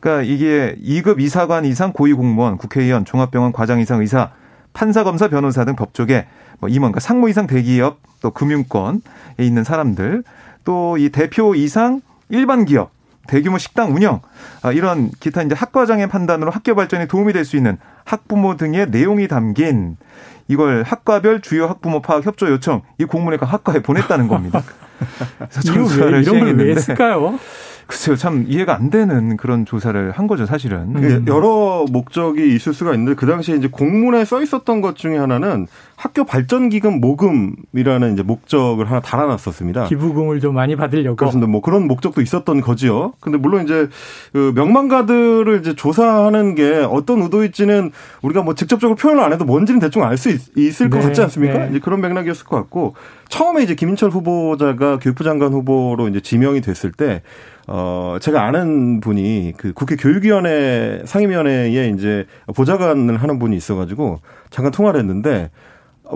그러니까 0.00 0.22
이게 0.22 0.76
2급 0.82 1.20
이사관 1.20 1.64
이상 1.64 1.92
고위 1.92 2.12
공무원, 2.12 2.56
국회의원, 2.56 3.04
종합병원 3.04 3.52
과장 3.52 3.80
이상 3.80 4.00
의사, 4.00 4.30
판사, 4.72 5.04
검사, 5.04 5.28
변호사 5.28 5.64
등 5.64 5.76
법조계 5.76 6.26
뭐 6.60 6.68
임원, 6.68 6.92
그러니까 6.92 7.00
상무 7.00 7.28
이상 7.30 7.46
대기업 7.46 7.98
또 8.20 8.30
금융권에 8.30 8.98
있는 9.38 9.64
사람들 9.64 10.22
또 10.64 10.96
이 10.98 11.08
대표 11.10 11.54
이상 11.54 12.00
일반 12.28 12.64
기업 12.64 12.90
대규모 13.28 13.58
식당 13.58 13.94
운영 13.94 14.20
아, 14.62 14.72
이런 14.72 15.10
기타 15.20 15.42
이제 15.42 15.54
학과장의 15.54 16.08
판단으로 16.08 16.50
학교 16.50 16.74
발전에 16.74 17.06
도움이 17.06 17.32
될 17.32 17.44
수 17.44 17.56
있는 17.56 17.78
학부모 18.04 18.56
등의 18.56 18.88
내용이 18.90 19.28
담긴 19.28 19.96
이걸 20.48 20.82
학과별 20.82 21.40
주요 21.42 21.66
학부모 21.66 22.02
파악 22.02 22.26
협조 22.26 22.48
요청 22.48 22.82
이 22.98 23.04
공문을 23.04 23.38
학과에 23.40 23.80
보냈다는 23.80 24.26
겁니다. 24.28 24.62
이런 25.64 25.86
걸왜 26.56 26.70
했을까요? 26.72 27.38
글쎄요, 27.88 28.16
참 28.16 28.44
이해가 28.46 28.76
안 28.76 28.90
되는 28.90 29.38
그런 29.38 29.64
조사를 29.64 30.10
한 30.10 30.26
거죠, 30.26 30.44
사실은. 30.44 30.94
음. 30.94 31.24
여러 31.26 31.86
목적이 31.90 32.54
있을 32.54 32.74
수가 32.74 32.92
있는데 32.92 33.14
그 33.14 33.24
당시에 33.26 33.56
이제 33.56 33.66
공문에 33.66 34.26
써 34.26 34.42
있었던 34.42 34.82
것 34.82 34.94
중에 34.94 35.16
하나는 35.16 35.66
학교 35.96 36.24
발전 36.24 36.68
기금 36.68 37.00
모금이라는 37.00 38.12
이제 38.12 38.22
목적을 38.22 38.90
하나 38.90 39.00
달아놨었습니다. 39.00 39.86
기부금을 39.86 40.38
좀 40.40 40.54
많이 40.54 40.76
받으려고. 40.76 41.16
그렇습니다. 41.16 41.50
뭐 41.50 41.62
그런 41.62 41.88
목적도 41.88 42.20
있었던 42.20 42.60
거지요. 42.60 43.14
근데 43.20 43.38
물론 43.38 43.64
이제 43.64 43.88
그 44.34 44.52
명망가들을 44.54 45.58
이제 45.60 45.74
조사하는 45.74 46.54
게 46.56 46.86
어떤 46.90 47.22
의도일지는 47.22 47.90
우리가 48.20 48.42
뭐 48.42 48.54
직접적으로 48.54 48.96
표현을 48.96 49.24
안 49.24 49.32
해도 49.32 49.46
뭔지는 49.46 49.80
대충 49.80 50.04
알 50.04 50.18
수 50.18 50.28
있을 50.56 50.90
네, 50.90 50.98
것 50.98 51.02
같지 51.06 51.22
않습니까? 51.22 51.58
네. 51.58 51.68
이제 51.70 51.78
그런 51.78 52.02
맥락이었을 52.02 52.44
것 52.44 52.56
같고 52.56 52.94
처음에 53.28 53.62
이제 53.62 53.74
김인철 53.74 54.10
후보자가 54.10 54.98
교육부 54.98 55.24
장관 55.24 55.52
후보로 55.54 56.08
이제 56.08 56.20
지명이 56.20 56.60
됐을 56.60 56.92
때 56.92 57.22
어, 57.68 58.16
제가 58.20 58.44
아는 58.44 59.00
분이 59.00 59.52
그 59.56 59.72
국회 59.74 59.94
교육위원회 59.96 61.02
상임위원회에 61.04 61.90
이제 61.90 62.26
보좌관을 62.56 63.18
하는 63.18 63.38
분이 63.38 63.56
있어가지고 63.56 64.20
잠깐 64.50 64.72
통화를 64.72 64.98
했는데 65.00 65.50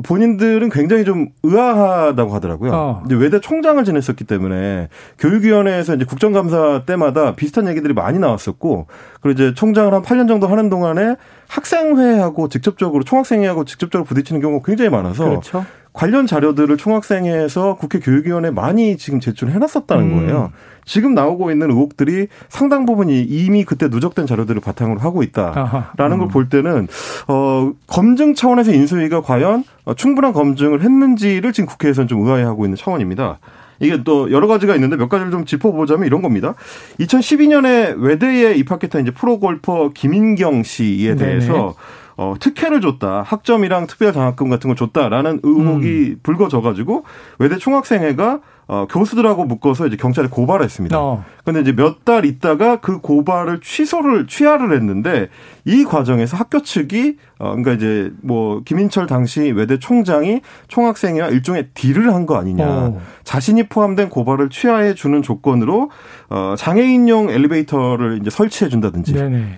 본인들은 0.03 0.71
굉장히 0.71 1.05
좀 1.05 1.29
의아하다고 1.43 2.35
하더라고요. 2.35 2.73
어. 2.73 3.03
이제 3.05 3.15
외대 3.15 3.41
총장을 3.41 3.85
지냈었기 3.85 4.25
때문에 4.25 4.89
교육위원회에서 5.19 5.97
이제 5.97 6.07
국정감사 6.07 6.85
때마다 6.87 7.35
비슷한 7.35 7.69
얘기들이 7.69 7.93
많이 7.93 8.19
나왔었고, 8.19 8.87
그리고 9.21 9.35
이제 9.35 9.55
총장을 9.55 9.93
한 9.93 10.01
8년 10.03 10.29
정도 10.29 10.47
하는 10.47 10.71
동안에 10.71 11.17
학생회하고 11.49 12.49
직접적으로 12.49 13.05
총학생회하고 13.05 13.67
직접적으로 13.67 14.07
부딪히는 14.07 14.41
경우가 14.41 14.65
굉장히 14.65 14.91
많아서 14.91 15.25
그렇죠. 15.29 15.67
관련 15.93 16.27
자료들을 16.27 16.75
총학생회에서 16.79 17.77
국회 17.77 17.99
교육위원회에 17.99 18.51
많이 18.51 18.97
지금 18.97 19.21
제출해 19.21 19.59
놨었다는 19.59 20.05
음. 20.05 20.17
거예요. 20.17 20.53
지금 20.85 21.15
나오고 21.15 21.51
있는 21.51 21.71
의혹들이 21.71 22.29
상당 22.49 22.87
부분이 22.87 23.23
이미 23.23 23.65
그때 23.65 23.89
누적된 23.89 24.27
자료들을 24.27 24.61
바탕으로 24.61 25.01
하고 25.01 25.23
있다라는 25.23 26.17
음. 26.17 26.19
걸볼 26.19 26.49
때는 26.49 26.89
어 27.29 27.73
검증 27.87 28.35
차원에서 28.35 28.73
인수위가 28.73 29.23
과연 29.23 29.65
충분한 29.97 30.33
검증을 30.33 30.83
했는지를 30.83 31.53
지금 31.53 31.69
국회에서는 31.69 32.09
좀 32.09 32.23
의아해하고 32.27 32.65
있는 32.65 32.77
차원입니다. 32.77 33.39
이게 33.81 34.03
또 34.05 34.31
여러 34.31 34.47
가지가 34.47 34.75
있는데 34.77 34.97
몇 34.97 35.09
가지를 35.09 35.33
좀 35.33 35.45
짚어보자면 35.45 36.07
이런 36.07 36.23
겁니다. 36.23 36.55
2012년에 37.01 38.01
외대에 38.01 38.55
입학했던 38.55 39.03
이제 39.03 39.11
프로골퍼 39.11 39.91
김인경 39.93 40.62
씨에 40.62 41.17
대해서 41.17 41.53
네네. 41.53 41.73
어, 42.17 42.35
특혜를 42.39 42.81
줬다. 42.81 43.23
학점이랑 43.23 43.87
특별 43.89 44.12
장학금 44.12 44.49
같은 44.49 44.69
걸 44.69 44.77
줬다라는 44.77 45.41
의혹이 45.43 45.87
음. 45.89 46.21
불거져가지고 46.23 47.05
외대 47.39 47.57
총학생회가 47.57 48.41
어, 48.69 48.87
교수들하고 48.88 49.45
묶어서 49.45 49.87
이제 49.87 49.97
경찰에 49.97 50.28
고발을 50.28 50.64
했습니다. 50.64 50.99
어. 50.99 51.25
근데 51.45 51.61
이제 51.61 51.73
몇 51.73 52.04
달 52.04 52.25
있다가 52.25 52.81
그 52.81 53.00
고발을 53.00 53.61
취소를, 53.61 54.26
취하를 54.26 54.73
했는데 54.75 55.28
이 55.64 55.85
과정에서 55.85 56.37
학교 56.37 56.62
측이 56.62 57.16
어, 57.38 57.50
그러니까 57.50 57.73
이제 57.73 58.12
뭐 58.23 58.62
김인철 58.64 59.07
당시 59.07 59.40
외대 59.52 59.78
총장이 59.78 60.40
총학생회와 60.69 61.28
일종의 61.28 61.69
딜을 61.75 62.12
한 62.14 62.26
거 62.26 62.37
아니냐. 62.37 62.64
어. 62.66 63.00
자신이 63.25 63.64
포함된 63.69 64.09
고발을 64.09 64.49
취하해 64.50 64.95
주는 64.95 65.23
조건으로 65.23 65.90
어, 66.31 66.54
장애인용 66.57 67.31
엘리베이터를 67.31 68.19
이제 68.21 68.31
설치해 68.31 68.69
준다든지 68.71 69.12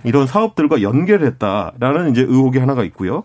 이런 0.04 0.26
사업들과 0.26 0.80
연결했다라는 0.82 2.11
이제 2.11 2.23
의혹이 2.23 2.58
하나가 2.58 2.82
있고요. 2.84 3.25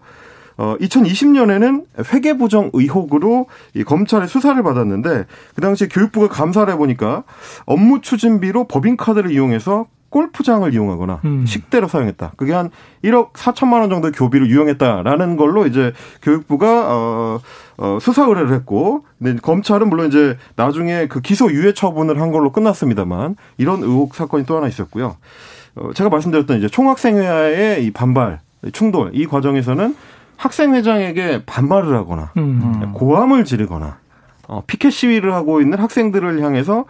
어, 0.60 0.76
2020년에는 0.82 1.86
회계부정 2.14 2.72
의혹으로 2.74 3.48
이 3.74 3.86
검찰의 3.86 4.28
수사를 4.28 4.62
받았는데 4.62 5.26
그 5.56 5.62
당시 5.62 5.88
교육부가 5.88 6.28
감사를 6.28 6.72
해보니까 6.74 7.24
업무 7.66 8.02
추진비로 8.02 8.68
법인카드를 8.68 9.32
이용해서 9.32 9.86
골프장을 10.10 10.74
이용하거나 10.74 11.22
음. 11.24 11.46
식대로 11.46 11.88
사용했다. 11.88 12.34
그게 12.36 12.52
한 12.52 12.72
1억 13.06 13.32
4천만 13.34 13.80
원 13.80 13.90
정도의 13.90 14.12
교비를 14.12 14.50
유용했다라는 14.50 15.38
걸로 15.38 15.66
이제 15.66 15.94
교육부가 16.22 16.88
어, 16.90 17.40
어 17.78 17.98
수사 18.02 18.26
의뢰를 18.26 18.52
했고, 18.54 19.06
근데 19.18 19.40
검찰은 19.40 19.88
물론 19.88 20.08
이제 20.08 20.36
나중에 20.58 21.08
그 21.08 21.22
기소 21.22 21.50
유예 21.52 21.74
처분을 21.74 22.20
한 22.20 22.32
걸로 22.32 22.52
끝났습니다만 22.52 23.38
이런 23.58 23.84
의혹 23.84 24.14
사건이 24.14 24.46
또 24.46 24.58
하나 24.58 24.68
있었고요. 24.68 25.16
어, 25.76 25.94
제가 25.94 26.10
말씀드렸던 26.10 26.58
이제 26.58 26.68
총학생회와의 26.68 27.86
이 27.86 27.92
반발, 27.92 28.40
충돌 28.74 29.12
이 29.14 29.26
과정에서는 29.26 29.96
학생회장에게 30.40 31.44
반발을 31.46 31.94
하거나 31.96 32.32
음. 32.38 32.94
고함을 32.94 33.44
지르거나 33.44 34.00
어, 34.48 34.64
피켓 34.66 34.92
시위를 34.92 35.34
하고 35.34 35.62
있는 35.62 35.78
학생들을 35.78 36.42
향해서 36.42 36.86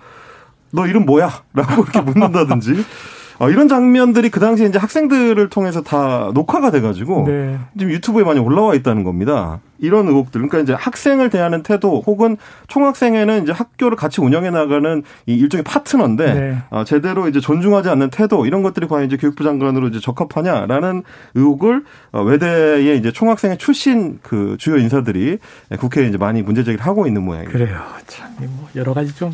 너 0.71 0.87
이름 0.87 1.05
뭐야? 1.05 1.43
라고 1.53 1.81
이렇게 1.81 1.99
묻는다든지 1.99 2.85
어, 3.39 3.49
이런 3.49 3.69
장면들이 3.69 4.29
그 4.29 4.41
당시에 4.41 4.67
이제 4.67 4.77
학생들을 4.77 5.49
통해서 5.49 5.81
다 5.81 6.29
녹화가 6.33 6.71
돼가지고 6.71 7.23
네. 7.25 7.57
지금 7.77 7.93
유튜브에 7.93 8.25
많이 8.25 8.39
올라와 8.39 8.75
있다는 8.75 9.05
겁니다. 9.05 9.61
이런 9.79 10.09
의혹들, 10.09 10.41
그러니까 10.41 10.59
이제 10.59 10.73
학생을 10.73 11.29
대하는 11.29 11.63
태도 11.63 12.01
혹은 12.05 12.35
총학생회는 12.67 13.43
이제 13.43 13.53
학교를 13.53 13.95
같이 13.95 14.19
운영해 14.19 14.49
나가는 14.49 15.03
이 15.25 15.35
일종의 15.35 15.63
파트너인데 15.63 16.33
네. 16.33 16.57
어, 16.69 16.83
제대로 16.83 17.29
이제 17.29 17.39
존중하지 17.39 17.87
않는 17.87 18.09
태도 18.09 18.45
이런 18.45 18.61
것들이 18.61 18.89
과연 18.89 19.05
이제 19.05 19.15
교육부 19.15 19.45
장관으로 19.45 19.87
이제 19.87 20.01
적합하냐라는 20.01 21.03
의혹을 21.35 21.85
어, 22.11 22.21
외대의 22.21 22.97
이제 22.97 23.13
총학생회 23.13 23.55
출신 23.57 24.19
그 24.21 24.57
주요 24.59 24.77
인사들이 24.77 25.37
국회에 25.79 26.07
이제 26.07 26.17
많이 26.17 26.41
문제 26.41 26.65
제기를 26.65 26.85
하고 26.85 27.07
있는 27.07 27.23
모양입니다. 27.23 27.57
그래요. 27.57 27.79
참, 28.07 28.35
뭐 28.37 28.67
여러 28.75 28.93
가지 28.93 29.15
좀 29.15 29.33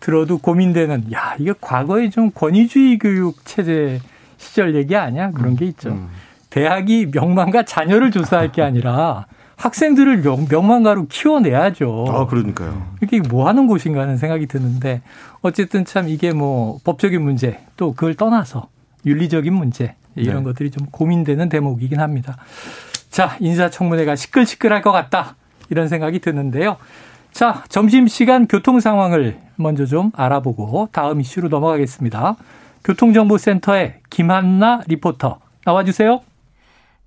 들어도 0.00 0.38
고민되는 0.38 1.12
야 1.12 1.34
이게 1.38 1.52
과거에 1.60 2.10
좀 2.10 2.30
권위주의 2.30 2.98
교육 2.98 3.44
체제 3.44 4.00
시절 4.38 4.74
얘기 4.74 4.96
아니야 4.96 5.30
그런 5.30 5.52
음, 5.52 5.56
게 5.56 5.64
있죠. 5.66 5.90
음. 5.90 6.08
대학이 6.50 7.10
명망가 7.12 7.64
자녀를 7.64 8.10
조사할 8.10 8.52
게 8.52 8.62
아니라 8.62 9.26
학생들을 9.56 10.22
명, 10.22 10.66
망가로 10.66 11.06
키워내야죠. 11.08 12.06
아, 12.08 12.26
그러니까요. 12.26 12.94
이게 13.02 13.20
뭐 13.20 13.48
하는 13.48 13.66
곳인가 13.66 14.02
하는 14.02 14.16
생각이 14.16 14.46
드는데 14.46 15.02
어쨌든 15.40 15.84
참 15.84 16.08
이게 16.08 16.32
뭐 16.32 16.78
법적인 16.84 17.22
문제 17.22 17.60
또 17.76 17.92
그걸 17.92 18.14
떠나서 18.14 18.68
윤리적인 19.06 19.52
문제 19.52 19.94
이런 20.14 20.38
네. 20.38 20.42
것들이 20.44 20.70
좀 20.70 20.86
고민되는 20.90 21.48
대목이긴 21.48 22.00
합니다. 22.00 22.36
자, 23.10 23.36
인사청문회가 23.40 24.16
시끌시끌할 24.16 24.82
것 24.82 24.92
같다. 24.92 25.36
이런 25.70 25.88
생각이 25.88 26.20
드는데요. 26.20 26.76
자, 27.32 27.64
점심 27.68 28.08
시간 28.08 28.46
교통 28.46 28.80
상황을 28.80 29.38
먼저 29.56 29.86
좀 29.86 30.10
알아보고 30.14 30.88
다음 30.92 31.20
이슈로 31.20 31.48
넘어가겠습니다. 31.48 32.36
교통정보센터의 32.84 34.00
김한나 34.10 34.82
리포터 34.86 35.40
나와주세요. 35.64 36.20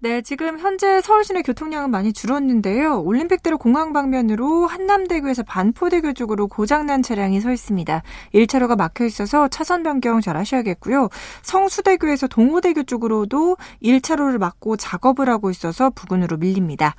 네, 0.02 0.22
지금 0.22 0.58
현재 0.60 1.02
서울 1.02 1.26
시내 1.26 1.42
교통량은 1.42 1.92
많이 1.92 2.14
줄었는데요. 2.14 3.02
올림픽대로 3.02 3.58
공항 3.58 3.92
방면으로 3.92 4.66
한남대교에서 4.66 5.44
반포대교 5.44 6.14
쪽으로 6.14 6.48
고장난 6.48 7.04
차량이 7.04 7.42
서 7.42 7.52
있습니다. 7.52 8.02
1차로가 8.34 8.78
막혀 8.78 9.04
있어서 9.04 9.50
차선 9.50 9.84
변경 9.84 10.22
잘 10.22 10.38
하셔야겠고요. 10.38 11.10
성수대교에서 11.42 12.28
동호대교 12.28 12.84
쪽으로도 12.84 13.58
1차로를 13.84 14.38
막고 14.38 14.78
작업을 14.78 15.28
하고 15.28 15.50
있어서 15.50 15.90
부근으로 15.90 16.38
밀립니다. 16.38 16.96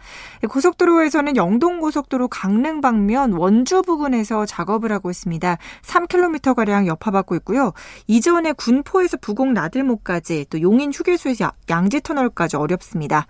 고속도로에서는 0.46 1.36
영동고속도로 1.36 2.28
강릉 2.28 2.82
방면 2.82 3.32
원주 3.32 3.80
부근에서 3.80 4.44
작업을 4.44 4.92
하고 4.92 5.08
있습니다. 5.08 5.56
3km가량 5.80 6.86
여파받고 6.86 7.34
있고요. 7.36 7.72
이전에 8.08 8.52
군포에서 8.52 9.16
부곡 9.16 9.52
나들목까지 9.52 10.44
또 10.50 10.60
용인 10.60 10.92
휴게소에서 10.92 11.50
양지터널까지 11.70 12.58
어렵습니다. 12.58 12.89
있습니다. 12.90 13.26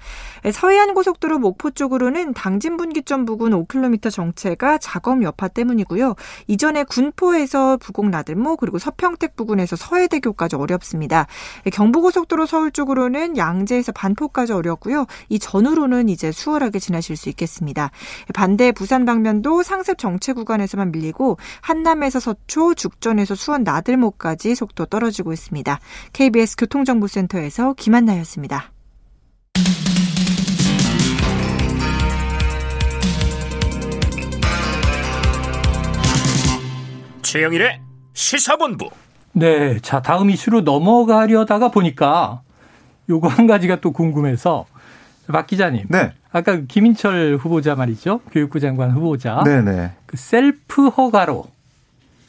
서해안 0.52 0.94
고속도로 0.94 1.38
목포 1.38 1.70
쪽으로는 1.70 2.34
당진 2.34 2.76
분기점 2.76 3.24
부근 3.24 3.50
5km 3.50 4.10
정체가 4.10 4.78
작업 4.78 5.22
여파 5.22 5.48
때문이고요. 5.48 6.14
이전에 6.46 6.84
군포에서 6.84 7.76
부곡 7.76 8.08
나들목 8.08 8.60
그리고 8.60 8.78
서평택 8.78 9.36
부근에서 9.36 9.76
서해대교까지 9.76 10.56
어렵습니다. 10.56 11.26
경부고속도로 11.72 12.46
서울 12.46 12.70
쪽으로는 12.70 13.36
양재에서 13.36 13.92
반포까지 13.92 14.52
어렵고요. 14.52 15.06
이 15.28 15.38
전후로는 15.38 16.08
이제 16.08 16.32
수월하게 16.32 16.78
지나실 16.78 17.16
수 17.16 17.28
있겠습니다. 17.28 17.90
반대 18.34 18.72
부산 18.72 19.04
방면도 19.04 19.62
상습 19.62 19.98
정체 19.98 20.32
구간에서만 20.32 20.92
밀리고 20.92 21.36
한남에서 21.60 22.20
서초, 22.20 22.74
죽전에서 22.74 23.34
수원 23.34 23.64
나들목까지 23.64 24.54
속도 24.54 24.86
떨어지고 24.86 25.32
있습니다. 25.32 25.78
KBS 26.12 26.56
교통정보센터에서 26.56 27.74
김한나였습니다. 27.74 28.72
최영일의 37.22 37.80
시사본부. 38.12 38.90
네. 39.32 39.78
자, 39.80 40.02
다음 40.02 40.30
이슈로 40.30 40.62
넘어가려다가 40.62 41.70
보니까 41.70 42.42
요거 43.08 43.28
한 43.28 43.46
가지가 43.46 43.80
또 43.80 43.92
궁금해서 43.92 44.66
박 45.28 45.46
기자님. 45.46 45.86
네. 45.88 46.12
아까 46.32 46.60
김인철 46.60 47.38
후보자 47.40 47.76
말이죠. 47.76 48.20
교육부 48.32 48.58
장관 48.58 48.90
후보자. 48.90 49.42
네네. 49.44 49.72
네. 49.72 49.90
그 50.06 50.16
셀프 50.16 50.88
허가로 50.88 51.46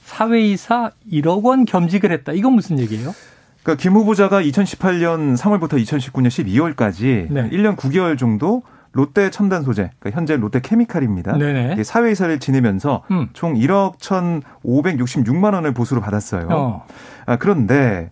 사회이사 0.04 0.92
1억 1.12 1.44
원 1.44 1.66
겸직을 1.66 2.12
했다. 2.12 2.32
이건 2.34 2.54
무슨 2.54 2.78
얘기예요? 2.78 3.16
그러니까 3.64 3.82
김 3.82 3.94
후보자가 3.94 4.42
2018년 4.42 5.38
3월부터 5.38 5.74
2019년 5.84 6.28
12월까지 6.28 7.28
네. 7.30 7.50
1년 7.50 7.76
9개월 7.76 8.18
정도 8.18 8.64
롯데 8.94 9.30
첨단 9.30 9.64
소재, 9.64 9.90
그러니까 10.00 10.18
현재 10.18 10.36
롯데 10.36 10.60
케미칼입니다. 10.62 11.38
네네. 11.38 11.82
사회이사를 11.84 12.40
지내면서 12.40 13.04
음. 13.12 13.30
총 13.34 13.54
1억 13.54 14.00
1,566만 14.00 15.54
원을 15.54 15.74
보수로 15.74 16.02
받았어요. 16.02 16.48
어. 16.50 16.86
아, 17.26 17.38
그런데 17.38 18.10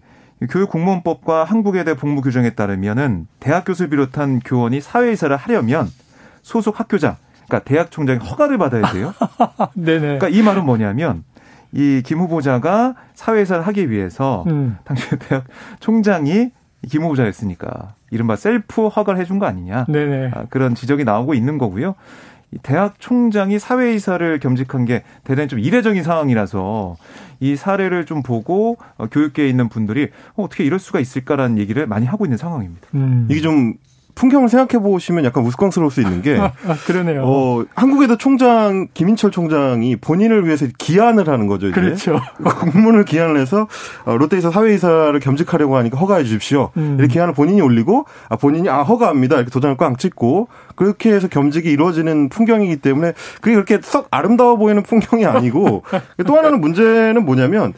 교육공무원법과 0.49 1.43
한국외대 1.43 1.95
복무 1.95 2.21
규정에 2.21 2.51
따르면은 2.51 3.27
대학 3.41 3.65
교수 3.65 3.89
비롯한 3.89 4.39
교원이 4.39 4.79
사회이사를 4.79 5.35
하려면 5.35 5.89
소속 6.43 6.79
학교장 6.79 7.17
그러니까 7.49 7.67
대학 7.67 7.91
총장이 7.91 8.19
허가를 8.19 8.57
받아야 8.57 8.83
돼요. 8.93 9.13
네네. 9.73 9.99
그러니까 9.99 10.29
이 10.29 10.41
말은 10.41 10.65
뭐냐면 10.65 11.23
이 11.73 12.01
김 12.03 12.19
후보자가 12.19 12.95
사회이사를 13.13 13.65
하기 13.67 13.89
위해서 13.91 14.43
음. 14.47 14.77
당시 14.83 15.07
대학 15.19 15.43
총장이 15.79 16.51
김 16.89 17.03
후보자였으니까 17.03 17.93
이른바 18.11 18.35
셀프 18.35 18.87
허가를 18.87 19.19
해준 19.19 19.37
거 19.37 19.45
아니냐. 19.45 19.85
네네. 19.87 20.31
아, 20.33 20.45
그런 20.49 20.73
지적이 20.75 21.03
나오고 21.03 21.33
있는 21.33 21.57
거고요. 21.57 21.95
대학 22.63 22.99
총장이 22.99 23.59
사회이사를 23.59 24.39
겸직한 24.39 24.85
게 24.85 25.03
대단히 25.23 25.47
좀 25.47 25.59
이례적인 25.59 26.01
상황이라서 26.01 26.95
이 27.41 27.55
사례를 27.55 28.05
좀 28.05 28.23
보고 28.23 28.77
어, 28.97 29.05
교육계에 29.05 29.47
있는 29.47 29.69
분들이 29.69 30.09
어, 30.35 30.47
떻게 30.49 30.63
이럴 30.63 30.79
수가 30.79 30.99
있을까라는 30.99 31.59
얘기를 31.59 31.85
많이 31.85 32.07
하고 32.07 32.25
있는 32.25 32.37
상황입니다. 32.39 32.87
음. 32.95 33.27
이게 33.29 33.41
좀 33.41 33.75
풍경을 34.19 34.49
생각해 34.49 34.83
보시면 34.83 35.23
약간 35.23 35.45
우스꽝스러울 35.45 35.89
수 35.91 36.01
있는 36.01 36.21
게 36.21 36.35
아, 36.37 36.51
그러네요. 36.85 37.23
어, 37.23 37.63
한국에도 37.73 38.17
총장 38.17 38.89
김인철 38.93 39.31
총장이 39.31 39.95
본인을 39.95 40.45
위해서 40.45 40.67
기한을 40.77 41.29
하는 41.29 41.47
거죠. 41.47 41.69
이제. 41.69 41.79
그렇죠. 41.79 42.19
공문을 42.73 43.05
기한을 43.05 43.39
해서 43.39 43.69
어, 44.03 44.17
롯데에서 44.17 44.51
사회이사를 44.51 45.17
겸직하려고 45.21 45.77
하니까 45.77 45.97
허가해 45.97 46.25
주십시오. 46.25 46.71
음. 46.75 46.97
이렇게 46.99 47.13
기한을 47.13 47.33
본인이 47.33 47.61
올리고 47.61 48.05
아 48.27 48.35
본인이 48.35 48.67
아 48.67 48.83
허가합니다. 48.83 49.37
이렇게 49.37 49.51
도장을 49.51 49.77
꽝 49.77 49.95
찍고 49.95 50.49
그렇게 50.75 51.13
해서 51.13 51.29
겸직이 51.29 51.71
이루어지는 51.71 52.27
풍경이기 52.27 52.77
때문에 52.77 53.13
그게 53.39 53.53
그렇게 53.53 53.79
썩 53.81 54.07
아름다워 54.11 54.57
보이는 54.57 54.83
풍경이 54.83 55.25
아니고 55.25 55.83
또 56.27 56.35
하나는 56.35 56.59
문제는 56.59 57.23
뭐냐면 57.23 57.73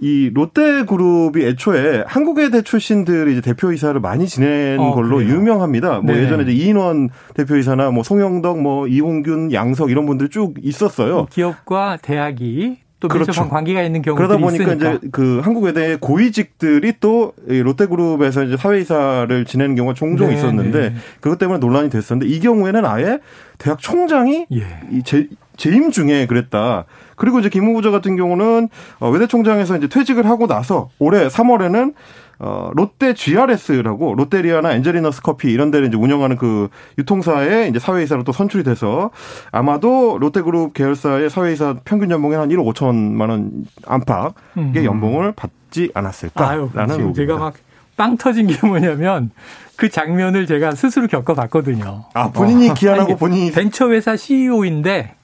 이 0.00 0.30
롯데그룹이 0.34 1.44
애초에 1.44 2.02
한국외대 2.06 2.62
출신들이 2.62 3.32
이제 3.32 3.40
대표이사를 3.40 4.00
많이 4.00 4.26
지낸 4.26 4.80
어, 4.80 4.94
걸로 4.94 5.18
그래요? 5.18 5.34
유명합니다. 5.34 6.00
뭐 6.00 6.14
네. 6.14 6.22
예전에 6.22 6.42
이제 6.42 6.52
이인원 6.52 7.10
대표이사나 7.34 7.90
뭐 7.90 8.02
송영덕, 8.02 8.60
뭐 8.60 8.88
이홍균, 8.88 9.52
양석 9.52 9.90
이런 9.90 10.06
분들 10.06 10.28
쭉 10.30 10.54
있었어요. 10.60 11.26
기업과 11.30 11.98
대학이 12.02 12.78
또 13.02 13.08
그렇죠. 13.08 13.30
밀접한 13.32 13.48
관계가 13.50 13.82
있는 13.82 14.00
경우들이 14.00 14.26
그러다 14.26 14.40
보니까 14.40 14.64
있으니까. 14.74 14.92
이제 14.92 15.08
그 15.10 15.40
한국외대 15.42 15.96
고위직들이 16.00 16.94
또 17.00 17.32
롯데그룹에서 17.46 18.44
이제 18.44 18.56
사회이사를 18.56 19.44
지내는 19.44 19.74
경우가 19.74 19.94
종종 19.94 20.28
네, 20.28 20.34
있었는데 20.34 20.90
네. 20.90 20.94
그것 21.20 21.36
때문에 21.38 21.58
논란이 21.58 21.90
됐었는데 21.90 22.32
이 22.32 22.38
경우에는 22.38 22.84
아예 22.86 23.18
대학 23.58 23.80
총장이 23.80 24.46
예. 24.52 24.80
이 24.92 25.02
제, 25.02 25.28
재임 25.56 25.90
중에 25.90 26.26
그랬다. 26.26 26.84
그리고 27.22 27.38
이제 27.38 27.48
김 27.48 27.66
후보자 27.66 27.92
같은 27.92 28.16
경우는 28.16 28.68
어, 28.98 29.08
외대 29.08 29.28
총장에서 29.28 29.76
이제 29.76 29.86
퇴직을 29.86 30.26
하고 30.26 30.48
나서 30.48 30.88
올해 30.98 31.28
3월에는 31.28 31.94
어, 32.40 32.72
롯데 32.74 33.14
GRS라고 33.14 34.16
롯데리아나 34.16 34.72
엔젤리너스 34.72 35.22
커피 35.22 35.52
이런 35.52 35.70
데를 35.70 35.86
이제 35.86 35.96
운영하는 35.96 36.36
그 36.36 36.68
유통사의 36.98 37.70
이제 37.70 37.78
사회이사로 37.78 38.24
또 38.24 38.32
선출이 38.32 38.64
돼서 38.64 39.12
아마도 39.52 40.18
롯데그룹 40.18 40.74
계열사의 40.74 41.30
사회이사 41.30 41.76
평균 41.84 42.10
연봉이 42.10 42.34
한 42.34 42.48
1억 42.48 42.74
5천만 42.74 43.30
원 43.30 43.66
안팎의 43.86 44.32
음. 44.56 44.72
연봉을 44.74 45.30
받지 45.36 45.92
않았을까라는 45.94 46.96
지금 46.96 47.14
제가 47.14 47.38
막 47.38 47.54
빵 47.96 48.16
터진 48.16 48.46
게 48.46 48.66
뭐냐면 48.66 49.30
그 49.76 49.88
장면을 49.88 50.46
제가 50.46 50.74
스스로 50.74 51.06
겪어봤거든요. 51.06 52.04
아 52.14 52.30
본인이 52.30 52.70
어. 52.70 52.74
기한하고 52.74 53.16
본인이 53.16 53.50
벤처 53.52 53.90
회사 53.90 54.16
CEO인데 54.16 55.14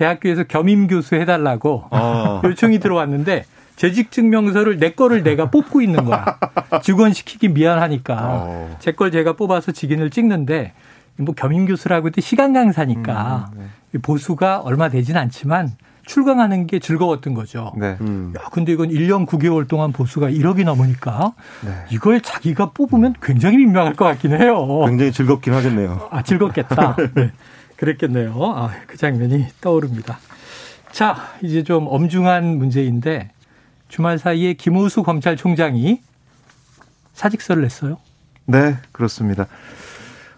대학교에서 0.00 0.44
겸임 0.44 0.86
교수 0.86 1.14
해달라고 1.14 1.84
어. 1.90 2.40
요청이 2.48 2.78
들어왔는데 2.78 3.44
재직 3.76 4.10
증명서를 4.10 4.78
내 4.78 4.92
거를 4.92 5.22
내가 5.22 5.50
뽑고 5.50 5.82
있는 5.82 6.06
거야. 6.06 6.38
직원 6.82 7.12
시키기 7.12 7.48
미안하니까 7.48 8.16
어. 8.18 8.76
제걸 8.78 9.10
제가 9.10 9.34
뽑아서 9.34 9.72
직인을 9.72 10.08
찍는데 10.08 10.72
뭐 11.18 11.34
겸임 11.34 11.66
교수라고 11.66 12.08
해도 12.08 12.22
시간 12.22 12.54
강사니까 12.54 13.50
음, 13.52 13.70
네. 13.92 13.98
보수가 14.00 14.60
얼마 14.60 14.88
되진 14.88 15.18
않지만 15.18 15.70
출강하는 16.06 16.66
게 16.66 16.78
즐거웠던 16.78 17.34
거죠. 17.34 17.72
네. 17.76 17.96
음. 18.00 18.32
야, 18.36 18.48
근데 18.50 18.72
이건 18.72 18.88
1년 18.88 19.26
9개월 19.26 19.68
동안 19.68 19.92
보수가 19.92 20.30
1억이 20.30 20.64
넘으니까 20.64 21.34
네. 21.64 21.70
이걸 21.90 22.22
자기가 22.22 22.70
뽑으면 22.70 23.14
굉장히 23.22 23.58
민망할 23.58 23.94
것 23.94 24.06
같긴 24.06 24.32
해요. 24.32 24.84
굉장히 24.86 25.12
즐겁긴 25.12 25.52
하겠네요. 25.52 26.08
아, 26.10 26.22
즐겁겠다. 26.22 26.96
네. 27.14 27.30
그랬겠네요. 27.80 28.34
아, 28.38 28.70
그 28.86 28.98
장면이 28.98 29.46
떠오릅니다. 29.62 30.18
자, 30.92 31.16
이제 31.42 31.62
좀 31.62 31.86
엄중한 31.88 32.58
문제인데 32.58 33.30
주말 33.88 34.18
사이에 34.18 34.52
김우수 34.52 35.02
검찰총장이 35.02 36.02
사직서를 37.14 37.62
냈어요. 37.62 37.96
네, 38.44 38.76
그렇습니다. 38.92 39.46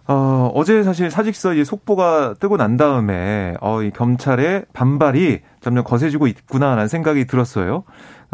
어, 0.06 0.52
어제 0.54 0.84
사실 0.84 1.10
사직서 1.10 1.54
이 1.54 1.64
속보가 1.64 2.34
뜨고 2.38 2.56
난 2.56 2.76
다음에 2.76 3.54
어, 3.60 3.82
이 3.82 3.90
검찰의 3.90 4.66
반발이 4.72 5.40
점점 5.60 5.84
거세지고 5.84 6.28
있구나라는 6.28 6.86
생각이 6.86 7.26
들었어요. 7.26 7.82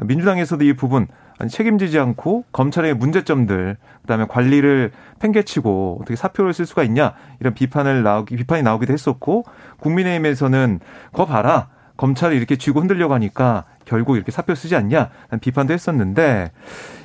민주당에서도 0.03 0.65
이 0.65 0.75
부분 0.75 1.07
책임지지 1.47 1.99
않고 2.01 2.45
검찰의 2.51 2.95
문제점들, 2.95 3.77
그다음에 4.03 4.27
관리를 4.29 4.91
팽개치고 5.21 5.99
어떻게 6.01 6.17
사표를 6.17 6.53
쓸 6.53 6.67
수가 6.67 6.83
있냐 6.85 7.15
이런 7.39 7.55
비판을 7.55 8.03
나오기 8.03 8.37
비판이 8.37 8.63
나오기도 8.63 8.93
했었고 8.93 9.45
국민의힘에서는 9.79 10.81
거 11.13 11.27
봐라 11.27 11.69
검찰이 11.97 12.37
이렇게 12.37 12.57
쥐고 12.57 12.81
흔들려고 12.81 13.15
하니까 13.15 13.65
결국 13.85 14.17
이렇게 14.17 14.33
사표 14.33 14.55
쓰지 14.55 14.75
않냐 14.75 15.11
비판도 15.41 15.73
했었는데 15.73 16.51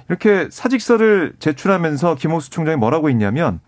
이렇게 0.09 0.47
사직서를 0.49 1.33
제출하면서 1.39 2.15
김호수 2.15 2.49
총장이 2.49 2.77
뭐라고 2.77 3.09
했냐면 3.09 3.59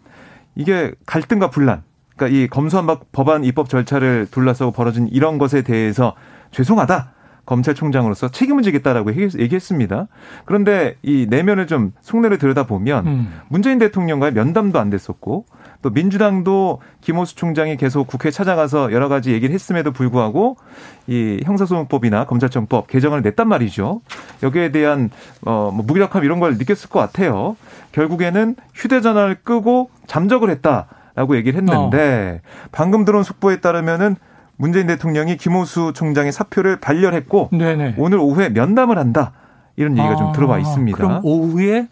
이게 0.56 0.93
갈등과 1.06 1.49
분란 1.49 1.84
그러니까 2.15 2.38
이 2.38 2.47
검수한 2.47 2.88
법안 3.12 3.43
입법 3.43 3.69
절차를 3.69 4.28
둘러싸고 4.32 4.71
벌어진 4.71 5.08
이런 5.08 5.38
것에 5.38 5.62
대해서 5.62 6.15
죄송하다. 6.51 7.14
검찰총장으로서 7.45 8.29
책임을 8.29 8.63
지겠다라고 8.63 9.12
얘기했습니다. 9.15 10.08
그런데 10.45 10.95
이 11.03 11.27
내면을 11.29 11.67
좀 11.67 11.91
속내를 12.01 12.38
들여다보면 12.38 13.08
음. 13.08 13.34
문재인 13.49 13.77
대통령과의 13.79 14.34
면담도 14.34 14.79
안 14.79 14.89
됐었고 14.89 15.45
또 15.81 15.89
민주당도 15.91 16.81
김호수 17.01 17.36
총장이 17.36 17.77
계속 17.77 18.08
국회 18.08 18.31
찾아가서 18.31 18.91
여러 18.91 19.08
가지 19.08 19.31
얘기를 19.34 19.53
했음에도 19.53 19.91
불구하고 19.91 20.58
이 21.05 21.39
형사소송법이나 21.43 22.25
검찰청법 22.25 22.88
개정을 22.88 23.21
냈단 23.21 23.47
말이죠. 23.47 24.01
여기에 24.41 24.71
대한 24.71 25.12
어 25.45 25.71
뭐 25.75 25.84
무기력함 25.86 26.23
이런 26.23 26.39
걸 26.39 26.58
느꼈을 26.58 26.89
것 26.89 26.99
같아요. 26.99 27.55
결국에는 27.91 28.55
휴대전화를 28.73 29.38
끄고 29.43 29.89
잠적을 30.08 30.49
했다라고 30.49 31.36
얘기를 31.36 31.60
했는데 31.60 32.41
어. 32.43 32.67
방금 32.71 33.05
들어온 33.05 33.23
속보에 33.23 33.58
따르면은 33.62 34.15
문재인 34.57 34.87
대통령이 34.87 35.37
김호수 35.37 35.91
총장의 35.93 36.31
사표를 36.31 36.77
반려했고 36.79 37.49
네네. 37.51 37.95
오늘 37.97 38.19
오후에 38.19 38.49
면담을 38.49 38.97
한다. 38.97 39.31
이런 39.75 39.97
얘기가 39.97 40.13
아, 40.13 40.15
좀 40.15 40.31
들어와 40.31 40.57
있습니다. 40.59 40.95
그럼 40.97 41.19
오후에 41.23 41.87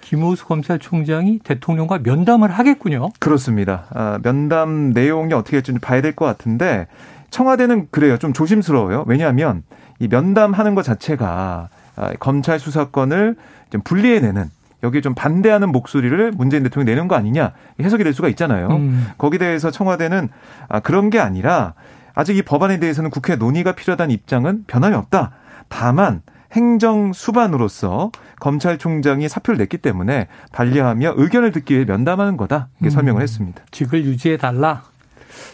김호수 0.00 0.44
검찰총장이 0.46 1.38
대통령과 1.44 2.00
면담을 2.02 2.50
하겠군요. 2.50 3.10
그렇습니다. 3.20 3.84
아, 3.90 4.18
면담 4.22 4.90
내용이 4.90 5.32
어떻게 5.32 5.60
될지 5.60 5.72
봐야 5.80 6.00
될 6.02 6.12
것 6.14 6.24
같은데 6.26 6.88
청와대는 7.30 7.88
그래요. 7.90 8.18
좀 8.18 8.32
조심스러워요. 8.32 9.04
왜냐하면 9.06 9.62
이 10.00 10.08
면담하는 10.08 10.74
것 10.74 10.82
자체가 10.82 11.68
아, 11.96 12.12
검찰 12.18 12.58
수사권을 12.58 13.36
좀 13.70 13.80
분리해내는 13.82 14.50
여기에 14.82 15.00
좀 15.00 15.14
반대하는 15.14 15.70
목소리를 15.70 16.32
문재인 16.32 16.62
대통령이 16.62 16.90
내는 16.90 17.08
거 17.08 17.14
아니냐 17.14 17.52
해석이 17.80 18.04
될 18.04 18.12
수가 18.12 18.28
있잖아요. 18.28 18.68
음. 18.68 19.06
거기에 19.18 19.38
대해서 19.38 19.70
청와대는 19.70 20.28
아, 20.68 20.80
그런 20.80 21.10
게 21.10 21.20
아니라 21.20 21.74
아직 22.14 22.36
이 22.36 22.42
법안에 22.42 22.78
대해서는 22.78 23.10
국회 23.10 23.36
논의가 23.36 23.72
필요하다는 23.72 24.12
입장은 24.14 24.64
변함이 24.66 24.94
없다. 24.96 25.32
다만 25.68 26.22
행정 26.52 27.12
수반으로서 27.12 28.10
검찰총장이 28.40 29.28
사표를 29.28 29.58
냈기 29.58 29.78
때문에 29.78 30.26
반려하며 30.52 31.14
의견을 31.16 31.52
듣기 31.52 31.74
위해 31.74 31.84
면담하는 31.86 32.36
거다. 32.36 32.68
이렇게 32.80 32.88
음. 32.88 32.90
설명을 32.90 33.22
했습니다. 33.22 33.62
직을 33.70 34.04
유지해 34.04 34.36
달라. 34.36 34.82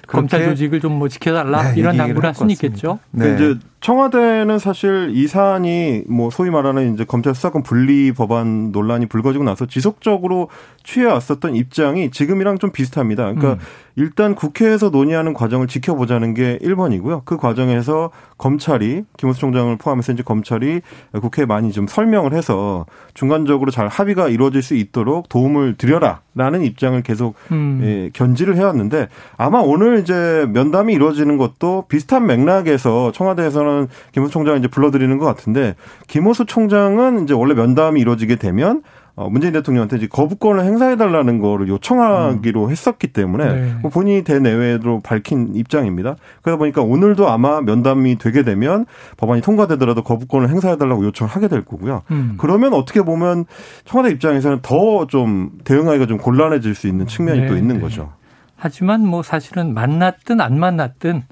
검찰 0.09 0.45
조직을 0.45 0.81
좀 0.81 0.99
뭐 0.99 1.09
지켜달라 1.09 1.73
네, 1.73 1.81
이런 1.81 1.97
당부를 1.97 2.27
할 2.27 2.35
수는 2.35 2.51
있겠죠. 2.51 2.99
네. 3.13 3.35
이제 3.35 3.57
청와대는 3.81 4.59
사실 4.59 5.13
이 5.15 5.29
사안이 5.29 6.03
뭐 6.09 6.31
소위 6.31 6.51
말하는 6.51 6.95
이제 6.95 7.05
검찰 7.05 7.35
수사권 7.35 7.63
분리 7.63 8.11
법안 8.13 8.73
논란이 8.73 9.07
불거지고 9.07 9.45
나서 9.45 9.67
지속적으로 9.67 10.49
취해왔었던 10.83 11.55
입장이 11.55 12.11
지금이랑 12.11 12.59
좀 12.59 12.73
비슷합니다. 12.73 13.25
그러니까 13.25 13.53
음. 13.53 13.59
일단 13.95 14.35
국회에서 14.35 14.91
논의하는 14.91 15.35
과정을 15.35 15.67
지켜보자는 15.67 16.35
게 16.35 16.59
1번이고요. 16.63 17.23
그 17.25 17.37
과정에서 17.37 18.11
검찰이 18.37 19.05
김호수 19.17 19.41
총장을 19.41 19.77
포함해서 19.77 20.13
이제 20.13 20.23
검찰이 20.23 20.81
국회에 21.21 21.47
많이 21.47 21.73
좀 21.73 21.87
설명을 21.87 22.33
해서 22.33 22.87
중간적으로 23.15 23.71
잘 23.71 23.89
합의가 23.89 24.29
이루어질 24.29 24.63
수 24.63 24.75
있도록 24.75 25.29
도움을 25.29 25.77
드려라라는 25.77 26.63
입장을 26.63 27.01
계속 27.03 27.35
음. 27.51 27.81
예, 27.83 28.11
견지를 28.13 28.57
해왔는데 28.57 29.09
아마 29.37 29.59
오늘 29.59 29.98
이제 29.99 30.47
면담이 30.53 30.93
이루어지는 30.93 31.37
것도 31.37 31.85
비슷한 31.89 32.27
맥락에서 32.27 33.13
청와대에서는 33.13 33.89
김호수 34.13 34.33
총장을 34.33 34.59
이제 34.59 34.69
불러드리는 34.69 35.17
것 35.19 35.25
같은데 35.27 35.75
김호수 36.07 36.47
총장은 36.47 37.25
이제 37.25 37.35
원래 37.35 37.55
면담이 37.55 38.01
이루어지게 38.01 38.37
되면 38.37 38.83
어, 39.19 39.29
문재인 39.29 39.53
대통령한테 39.53 39.97
이제 39.97 40.07
거부권을 40.07 40.63
행사해달라는 40.65 41.41
거를 41.41 41.67
요청하기로 41.67 42.67
음. 42.67 42.71
했었기 42.71 43.09
때문에 43.09 43.53
네. 43.53 43.75
뭐 43.83 43.91
본인이 43.91 44.23
대내외로 44.23 45.01
밝힌 45.01 45.57
입장입니다. 45.57 46.15
그러다 46.43 46.57
보니까 46.57 46.83
오늘도 46.83 47.29
아마 47.29 47.61
면담이 47.61 48.19
되게 48.19 48.45
되면 48.45 48.87
법안이 49.17 49.41
통과되더라도 49.41 50.03
거부권을 50.03 50.51
행사해달라고 50.51 51.05
요청을 51.07 51.33
하게 51.33 51.49
될 51.49 51.65
거고요. 51.65 52.03
음. 52.13 52.37
그러면 52.39 52.73
어떻게 52.75 53.03
보면 53.03 53.45
청와대 53.85 54.13
입장에서는 54.13 54.61
더 54.63 55.07
좀 55.09 55.51
대응하기가 55.65 56.07
좀 56.07 56.19
곤란해질 56.19 56.77
수 56.77 56.87
있는 56.87 57.07
측면이 57.09 57.41
네. 57.41 57.47
또 57.49 57.57
있는 57.57 57.81
거죠. 57.81 58.13
하지만 58.59 59.07
뭐 59.07 59.23
사실은 59.23 59.73
만났든 59.73 60.41
안 60.41 60.59
만났든 60.59 61.23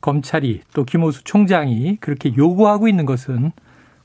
검찰이 0.00 0.62
또 0.74 0.84
김호수 0.84 1.24
총장이 1.24 1.96
그렇게 2.00 2.34
요구하고 2.36 2.88
있는 2.88 3.06
것은 3.06 3.52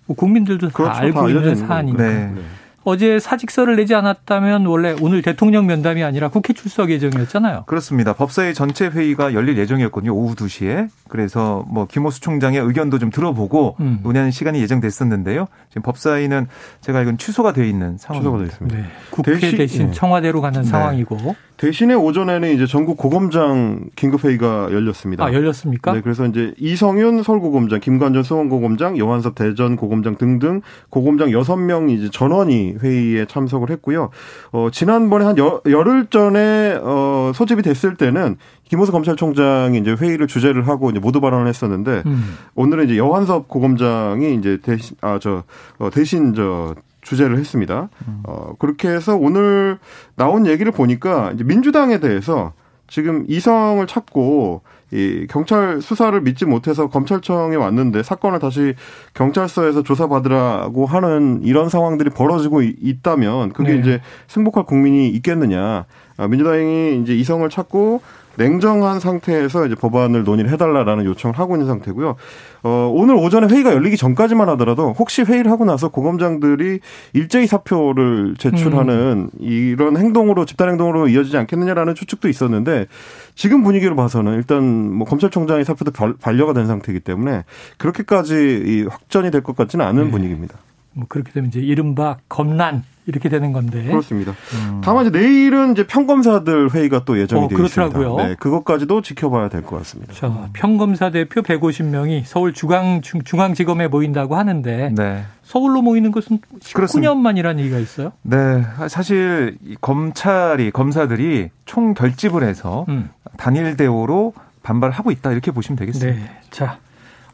뭐 0.05 0.15
국민들도 0.15 0.69
다 0.69 0.73
그렇죠. 0.73 0.99
알고 0.99 1.19
다 1.21 1.29
있는 1.29 1.55
사안이니까. 1.55 2.03
네. 2.03 2.33
어제 2.83 3.19
사직서를 3.19 3.75
내지 3.75 3.93
않았다면 3.95 4.65
원래 4.65 4.95
오늘 5.01 5.21
대통령 5.21 5.65
면담이 5.65 6.03
아니라 6.03 6.29
국회 6.29 6.53
출석 6.53 6.89
예정이었잖아요. 6.89 7.63
그렇습니다. 7.67 8.13
법사위 8.13 8.53
전체 8.53 8.87
회의가 8.87 9.33
열릴 9.33 9.57
예정이었거든요. 9.57 10.13
오후 10.13 10.35
2시에. 10.35 10.89
그래서 11.07 11.65
뭐 11.67 11.85
김호수 11.85 12.21
총장의 12.21 12.59
의견도 12.59 12.99
좀 12.99 13.09
들어보고 13.09 13.75
음. 13.79 13.99
논의하는 14.03 14.31
시간이 14.31 14.61
예정됐었는데요. 14.61 15.47
지금 15.69 15.81
법사위는 15.81 16.47
제가 16.81 16.99
알기로는 16.99 17.17
취소가 17.17 17.53
되어 17.53 17.65
있는 17.65 17.97
상황이 17.97 18.23
되어 18.23 18.43
있습니다. 18.43 18.77
네. 18.77 18.85
국회 19.09 19.33
대신, 19.33 19.57
대신 19.57 19.85
네. 19.87 19.91
청와대로 19.91 20.41
가는 20.41 20.61
네. 20.61 20.67
상황이고 20.67 21.35
대신에 21.59 21.93
오전에는 21.93 22.53
이제 22.55 22.65
전국 22.65 22.95
고검장 22.95 23.89
긴급회의가 23.97 24.69
열렸습니다. 24.71 25.25
아, 25.25 25.33
열렸습니까? 25.33 25.91
네, 25.91 25.99
그래서 25.99 26.25
이제 26.25 26.53
이성윤 26.57 27.21
서울고검장, 27.21 27.81
김관전 27.81 28.23
수원고검장, 28.23 28.97
여한섭 28.97 29.35
대전 29.35 29.75
고검장 29.75 30.15
등등 30.15 30.61
고검장 30.89 31.29
6명 31.31 31.89
이제 31.89 32.09
전원이 32.09 32.68
회의에 32.79 33.25
참석을 33.25 33.69
했고요. 33.71 34.09
어, 34.51 34.69
지난번에 34.71 35.25
한 35.25 35.37
여, 35.37 35.61
열흘 35.67 36.07
전에 36.07 36.79
어, 36.81 37.31
소집이 37.33 37.61
됐을 37.61 37.95
때는 37.95 38.37
김호수 38.65 38.91
검찰총장이 38.91 39.77
이제 39.79 39.93
회의를 39.93 40.27
주재를 40.27 40.67
하고 40.67 40.89
이제 40.91 40.99
모두 40.99 41.21
발언을 41.21 41.47
했었는데 41.47 42.03
음. 42.05 42.35
오늘은 42.55 42.85
이제 42.85 42.97
여한섭 42.97 43.47
고검장이 43.47 44.35
이제 44.35 44.59
대신 44.61 44.95
아저 45.01 45.43
어, 45.79 45.89
대신 45.89 46.33
저 46.33 46.75
주재를 47.01 47.37
했습니다. 47.37 47.89
음. 48.07 48.21
어, 48.27 48.53
그렇게 48.59 48.89
해서 48.89 49.15
오늘 49.15 49.79
나온 50.15 50.45
얘기를 50.45 50.71
보니까 50.71 51.31
이제 51.33 51.43
민주당에 51.43 51.99
대해서 51.99 52.53
지금 52.87 53.25
이성을 53.27 53.85
찾고 53.87 54.61
이 54.91 55.27
경찰 55.29 55.81
수사를 55.81 56.19
믿지 56.21 56.45
못해서 56.45 56.89
검찰청에 56.89 57.55
왔는데 57.55 58.03
사건을 58.03 58.39
다시 58.39 58.73
경찰서에서 59.13 59.83
조사받으라고 59.83 60.85
하는 60.85 61.41
이런 61.43 61.69
상황들이 61.69 62.09
벌어지고 62.09 62.61
있다면 62.61 63.53
그게 63.53 63.73
네. 63.73 63.79
이제 63.79 64.01
승복할 64.27 64.63
국민이 64.63 65.09
있겠느냐. 65.09 65.85
아, 66.17 66.27
민주당이 66.27 67.01
이제 67.01 67.13
이성을 67.13 67.47
찾고 67.49 68.01
냉정한 68.35 68.99
상태에서 68.99 69.65
이제 69.65 69.75
법안을 69.75 70.23
논의를 70.23 70.51
해달라라는 70.51 71.05
요청을 71.05 71.37
하고 71.37 71.55
있는 71.55 71.67
상태고요. 71.67 72.15
어, 72.63 72.91
오늘 72.93 73.15
오전에 73.15 73.47
회의가 73.47 73.73
열리기 73.73 73.97
전까지만 73.97 74.47
하더라도 74.49 74.93
혹시 74.97 75.23
회의를 75.23 75.51
하고 75.51 75.65
나서 75.65 75.89
고검장들이 75.89 76.79
일제히 77.13 77.47
사표를 77.47 78.35
제출하는 78.37 79.29
음. 79.33 79.39
이런 79.39 79.97
행동으로 79.97 80.45
집단 80.45 80.69
행동으로 80.69 81.07
이어지지 81.09 81.37
않겠느냐라는 81.37 81.95
추측도 81.95 82.29
있었는데 82.29 82.87
지금 83.35 83.63
분위기로 83.63 83.95
봐서는 83.95 84.35
일단 84.35 84.63
뭐 84.93 85.07
검찰총장의 85.07 85.65
사표도 85.65 85.91
반려가 86.21 86.53
된 86.53 86.67
상태이기 86.67 87.01
때문에 87.01 87.43
그렇게까지 87.77 88.87
확전이 88.89 89.31
될 89.31 89.39
것 89.41 89.55
같지는 89.55 89.85
않은 89.85 90.05
네. 90.05 90.11
분위기입니다. 90.11 90.57
뭐 90.93 91.05
그렇게 91.07 91.31
되면 91.31 91.49
이제 91.49 91.59
이른바 91.59 92.17
검난 92.27 92.83
이렇게 93.05 93.27
되는 93.27 93.51
건데. 93.53 93.83
그렇습니다. 93.85 94.33
음. 94.53 94.81
다만 94.83 95.07
이제 95.07 95.17
내일은 95.17 95.71
이제 95.71 95.87
평검사들 95.87 96.71
회의가 96.73 97.05
또 97.05 97.19
예정이 97.19 97.45
어, 97.45 97.47
되어 97.47 97.65
있습니다. 97.65 97.99
네, 98.17 98.35
그것까지도 98.39 99.01
지켜봐야 99.01 99.49
될 99.49 99.63
것 99.63 99.77
같습니다. 99.77 100.13
자, 100.13 100.49
평검사 100.53 101.09
대표 101.09 101.41
150명이 101.41 102.23
서울 102.25 102.53
중앙 102.53 103.01
중앙지검에 103.01 103.87
모인다고 103.87 104.35
하는데 104.35 104.91
네. 104.95 105.23
서울로 105.41 105.81
모이는 105.81 106.11
것은 106.11 106.39
19년 106.59 107.17
만이라는 107.17 107.59
얘기가 107.63 107.79
있어요? 107.79 108.11
네, 108.21 108.63
사실 108.89 109.57
검찰이 109.81 110.69
검사들이 110.71 111.49
총 111.65 111.95
결집을 111.95 112.43
해서 112.43 112.85
음. 112.89 113.09
단일 113.37 113.75
대우로 113.75 114.33
반발하고 114.61 115.09
있다 115.11 115.31
이렇게 115.31 115.49
보시면 115.51 115.77
되겠습니다. 115.77 116.19
네. 116.19 116.29
자, 116.51 116.77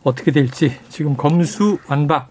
어떻게 0.04 0.32
될지 0.32 0.78
지금 0.88 1.18
검수 1.18 1.80
완박 1.89 2.30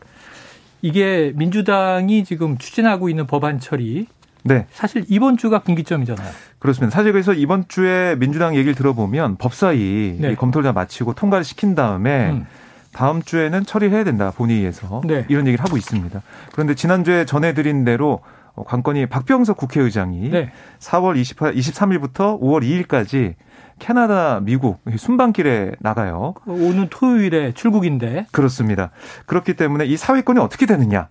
이게 0.85 1.33
민주당이 1.35 2.25
지금 2.25 2.59
추진하고 2.59 3.09
있는 3.09 3.27
법안 3.27 3.59
처리 3.59 4.07
네. 4.43 4.67
사실 4.71 5.03
이번 5.09 5.39
주가 5.39 5.61
분기점이잖아요. 5.61 6.31
그렇습니다. 6.59 6.95
사실 6.95 7.13
그래서 7.13 7.33
이번 7.33 7.67
주에 7.69 8.17
민주당 8.17 8.55
얘기를 8.55 8.75
들어보면 8.75 9.37
법사위 9.39 10.19
네. 10.21 10.35
검토를 10.35 10.67
다 10.67 10.75
마치고 10.75 11.15
통과를 11.15 11.43
시킨 11.43 11.75
다음에 11.75 12.33
음. 12.33 12.47
다음 12.93 13.23
주에는 13.23 13.65
처리해야 13.65 14.05
된다 14.05 14.31
본회의에서 14.37 15.01
네. 15.07 15.25
이런 15.31 15.47
얘기를 15.47 15.65
하고 15.65 15.79
있습니다. 15.79 16.21
그런데 16.53 16.75
지난주에 16.75 17.25
전해드린 17.25 17.87
대로 17.87 18.21
관건이 18.55 19.07
박병석 19.07 19.57
국회의장이 19.57 20.29
네. 20.29 20.53
4월 20.81 21.17
28, 21.17 21.55
23일부터 21.55 22.39
5월 22.39 22.63
2일까지 22.63 23.37
캐나다, 23.79 24.41
미국 24.41 24.81
순방길에 24.97 25.73
나가요. 25.81 26.35
오는 26.47 26.89
토요일에 26.91 27.53
출국인데. 27.53 28.27
그렇습니다. 28.33 28.91
그렇기 29.27 29.55
때문에 29.55 29.85
이 29.87 29.97
사회권이 29.97 30.39
어떻게 30.41 30.67
되느냐? 30.67 31.09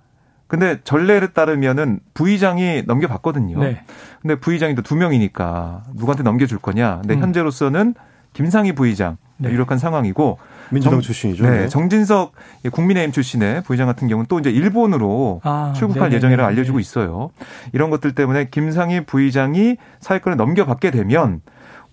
근데 0.48 0.80
전례를 0.84 1.34
따르면은 1.34 2.00
부의장이 2.14 2.84
넘겨봤거든요. 2.86 3.60
네. 3.60 3.84
근데 4.22 4.36
부의장이 4.36 4.76
또 4.76 4.82
두 4.84 4.96
명이니까 4.96 5.84
누구한테 5.96 6.24
넘겨줄 6.24 6.60
거냐? 6.60 7.00
근데 7.02 7.16
음. 7.16 7.22
현재로서는 7.22 7.96
김상희 8.34 8.74
부의장 8.74 9.18
네. 9.38 9.50
유력한 9.50 9.78
상황이고 9.78 10.38
민주당 10.70 10.96
정, 10.96 11.02
출신이죠. 11.02 11.44
네, 11.44 11.50
네. 11.62 11.68
정진석 11.68 12.34
국민의힘 12.72 13.12
출신의 13.12 13.64
부의장 13.64 13.88
같은 13.88 14.08
경우는 14.08 14.28
또 14.28 14.40
이제 14.40 14.50
일본으로 14.52 15.42
아, 15.44 15.74
출국할 15.76 16.10
네네 16.10 16.16
예정이라 16.18 16.46
알려지고 16.46 16.80
있어요. 16.80 17.32
이런 17.74 17.90
것들 17.90 18.14
때문에 18.14 18.50
김상희 18.50 19.06
부의장이 19.06 19.78
사회권을 20.02 20.38
넘겨받게 20.38 20.92
되면 20.92 21.42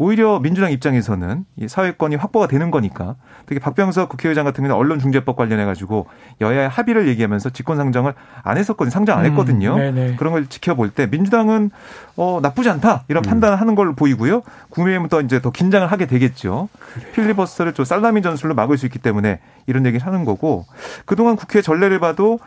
오히려 0.01 0.41
민주당 0.41 0.73
입장에서는 0.73 1.45
이 1.57 1.69
사회권이 1.69 2.17
확보가 2.17 2.47
되는 2.47 2.71
거니까 2.71 3.17
특히 3.45 3.61
박병석 3.61 4.09
국회의장 4.09 4.47
같은 4.47 4.65
경우는 4.65 4.75
언론중재법 4.75 5.37
관련해 5.37 5.67
가지고 5.67 6.07
여야의 6.41 6.71
합의를 6.71 7.07
얘기하면서 7.09 7.51
직권상정을 7.51 8.15
안 8.43 8.57
했었거든요. 8.57 8.91
상정 8.91 9.19
안 9.19 9.27
음, 9.27 9.31
했거든요. 9.31 9.77
음, 9.77 10.17
그런 10.19 10.33
걸 10.33 10.47
지켜볼 10.47 10.93
때 10.93 11.07
민주당은 11.07 11.71
어 12.17 12.39
나쁘지 12.41 12.71
않다 12.71 13.05
이런 13.09 13.23
음. 13.23 13.29
판단을 13.29 13.61
하는 13.61 13.75
걸로 13.75 13.93
보이고요. 13.95 14.41
국민의힘은 14.71 15.11
또 15.11 15.21
이제 15.21 15.43
더 15.43 15.51
긴장을 15.51 15.87
하게 15.87 16.07
되겠죠. 16.07 16.71
그래요. 16.95 17.13
필리버스터를 17.13 17.75
좀 17.75 17.85
살라미 17.85 18.23
전술로 18.23 18.55
막을 18.55 18.79
수 18.79 18.87
있기 18.87 19.01
때문에 19.01 19.41
이런 19.67 19.85
얘기를 19.85 20.07
하는 20.07 20.25
거고 20.25 20.65
그동안 21.05 21.37
국회 21.37 21.61
전례를 21.61 22.01
봐도 22.01 22.41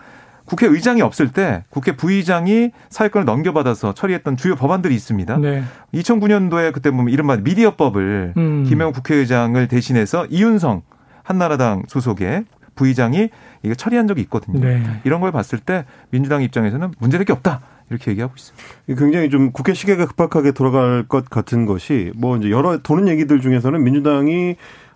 국회의장이 0.46 1.02
없을 1.02 1.32
때 1.32 1.64
국회 1.70 1.96
부의장이 1.96 2.72
사회권을 2.90 3.26
넘겨받아서 3.26 3.94
처리했던 3.94 4.38
주요 4.38 4.56
법안들이 4.56 4.94
있습니다. 4.94 5.38
네. 5.38 5.64
2009년도에 5.94 6.74
그때 6.74 6.92
보면 6.92 7.10
이른바 7.14 7.38
미디어법을 7.38 8.34
음. 8.36 8.64
김영 8.64 8.92
국회의장을 8.92 9.68
대신해서 9.68 10.26
이윤성 10.26 10.82
한나라당 11.24 11.84
소속의 11.88 12.46
부의장이 12.76 13.30
이게 13.62 13.76
처리한 13.76 14.08
적이 14.08 14.22
있거든요. 14.24 14.60
네. 14.60 14.84
이런 15.04 15.22
걸 15.22 15.32
봤을 15.32 15.60
때 15.60 15.86
민주당 16.10 16.42
입장에서는 16.42 16.94
문제될 17.00 17.26
게 17.26 17.34
없다. 17.34 17.62
이렇게 17.90 18.12
얘기하고 18.12 18.34
있습니다. 18.36 18.66
굉장히 19.00 19.30
좀 19.30 19.52
국회 19.52 19.74
시계가 19.74 20.08
급박하게 20.08 20.52
돌아갈 20.52 21.04
것 21.08 21.30
같은 21.30 21.66
것이 21.66 22.12
뭐 22.16 22.38
이제 22.38 22.50
여러 22.50 22.78
도는 22.78 23.08
얘기들 23.08 23.40
중에서는 23.42 23.84
민주당이 23.84 24.56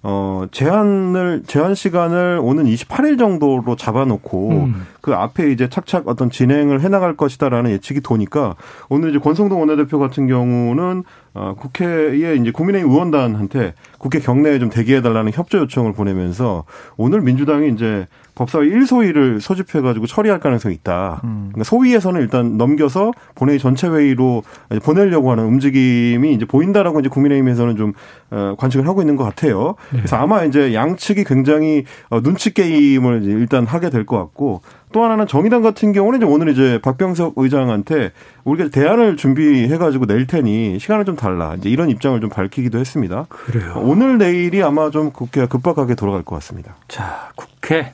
어, 0.10 0.46
제한을, 0.52 1.44
제한 1.48 1.76
시간을 1.76 2.40
오는 2.42 2.64
28일 2.64 3.20
정도로 3.20 3.76
잡아놓고 3.76 4.52
음. 4.52 4.88
그 5.02 5.14
앞에 5.14 5.52
이제 5.52 5.68
착착 5.68 6.08
어떤 6.08 6.30
진행을 6.30 6.80
해나갈 6.80 7.18
것이다라는 7.18 7.72
예측이 7.72 8.00
도니까 8.00 8.56
오늘 8.88 9.10
이제 9.10 9.20
권성동 9.20 9.60
원내대표 9.60 10.00
같은 10.00 10.28
경우는 10.28 11.04
어, 11.34 11.56
국회에 11.58 12.36
이제 12.36 12.52
국민의힘 12.52 12.90
의원단한테 12.90 13.74
국회 13.98 14.20
경내에 14.20 14.60
좀 14.60 14.70
대기해달라는 14.70 15.34
협조 15.34 15.58
요청을 15.58 15.92
보내면서 15.92 16.64
오늘 16.96 17.20
민주당이 17.20 17.74
이제 17.74 18.08
법사위 18.38 18.70
1소위를 18.70 19.42
소집해가지고 19.42 20.06
처리할 20.06 20.40
가능성이 20.40 20.76
있다. 20.76 21.22
음. 21.24 21.50
그러니까 21.52 21.64
소위에서는 21.64 22.22
일단 22.22 22.56
넘겨서 22.58 23.12
본회의 23.34 23.58
전체 23.58 23.88
회의로 23.88 24.44
보내려고 24.84 25.32
하는 25.32 25.46
움직임이 25.46 26.34
이제 26.34 26.46
보인다라고 26.46 27.00
이제 27.00 27.10
국민의힘에서는 27.10 27.76
좀 27.78 27.94
어, 28.30 28.56
관측을 28.58 28.88
하고 28.88 29.02
있는 29.02 29.16
것 29.16 29.24
같아요. 29.24 29.76
네. 29.92 29.98
그래서 30.00 30.18
아마 30.18 30.44
이제 30.44 30.74
양측이 30.74 31.24
굉장히 31.24 31.84
어, 32.10 32.22
눈치 32.22 32.54
게임을 32.54 33.24
일단 33.24 33.66
하게 33.66 33.90
될 33.90 34.06
것 34.06 34.18
같고 34.18 34.62
또 34.94 35.04
하나는 35.04 35.28
정의당 35.28 35.62
같은 35.64 35.92
경우는 35.92 36.20
이제 36.20 36.26
오늘 36.26 36.48
이제 36.50 36.80
박병석 36.82 37.34
의장한테 37.36 38.12
우리가 38.46 38.70
대안을 38.70 39.18
준비해가지고 39.18 40.06
낼 40.06 40.28
테니 40.28 40.80
시간을 40.80 41.04
좀 41.04 41.16
달라. 41.16 41.56
이제 41.58 41.70
이런 41.70 41.90
입장을 41.90 42.22
좀 42.22 42.30
밝히기도 42.30 42.80
했습니다. 42.80 43.26
그래요. 43.30 43.74
오늘 43.84 44.18
내일이 44.18 44.62
아마 44.64 44.90
좀 44.92 45.12
국회가 45.12 45.48
급박하게 45.48 45.96
돌아갈 45.96 46.24
것 46.24 46.36
같습니다. 46.36 46.76
자, 46.88 47.32
국회. 47.36 47.92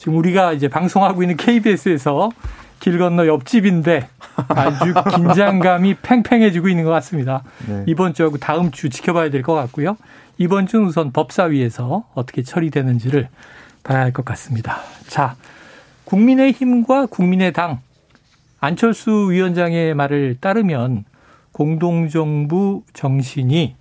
지금 0.00 0.16
우리가 0.16 0.54
이제 0.54 0.66
방송하고 0.66 1.22
있는 1.22 1.36
KBS에서 1.36 2.30
길 2.80 2.98
건너 2.98 3.26
옆집인데 3.26 4.08
아주 4.48 4.94
긴장감이 5.12 5.96
팽팽해지고 6.00 6.68
있는 6.70 6.84
것 6.84 6.90
같습니다. 6.90 7.42
네. 7.68 7.84
이번 7.86 8.14
주하고 8.14 8.38
다음 8.38 8.70
주 8.70 8.88
지켜봐야 8.88 9.28
될 9.28 9.42
것 9.42 9.52
같고요. 9.52 9.98
이번 10.38 10.66
주는 10.66 10.86
우선 10.86 11.12
법사위에서 11.12 12.04
어떻게 12.14 12.42
처리되는지를 12.42 13.28
봐야 13.82 14.00
할 14.00 14.12
것 14.14 14.24
같습니다. 14.24 14.78
자, 15.06 15.36
국민의힘과 16.06 17.04
국민의당 17.04 17.80
안철수 18.58 19.28
위원장의 19.30 19.92
말을 19.92 20.38
따르면 20.40 21.04
공동정부 21.52 22.84
정신이 22.94 23.76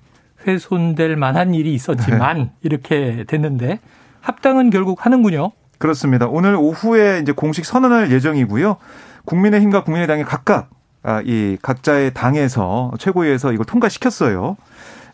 훼손될 0.45 1.15
만한 1.15 1.53
일이 1.53 1.73
있었지만 1.73 2.38
네. 2.38 2.51
이렇게 2.62 3.23
됐는데 3.25 3.79
합당은 4.19 4.69
결국 4.69 5.05
하는군요. 5.05 5.53
그렇습니다. 5.80 6.28
오늘 6.28 6.56
오후에 6.56 7.20
이제 7.22 7.32
공식 7.32 7.65
선언할 7.65 8.12
예정이고요. 8.12 8.78
국민의힘과 9.26 9.84
국민의당이 9.84 10.24
각각 10.26 10.70
아, 11.02 11.22
이 11.24 11.58
각자의 11.62 12.13
당에서 12.13 12.92
최고위에서 13.00 13.54
이걸 13.54 13.65
통과시켰어요. 13.65 14.58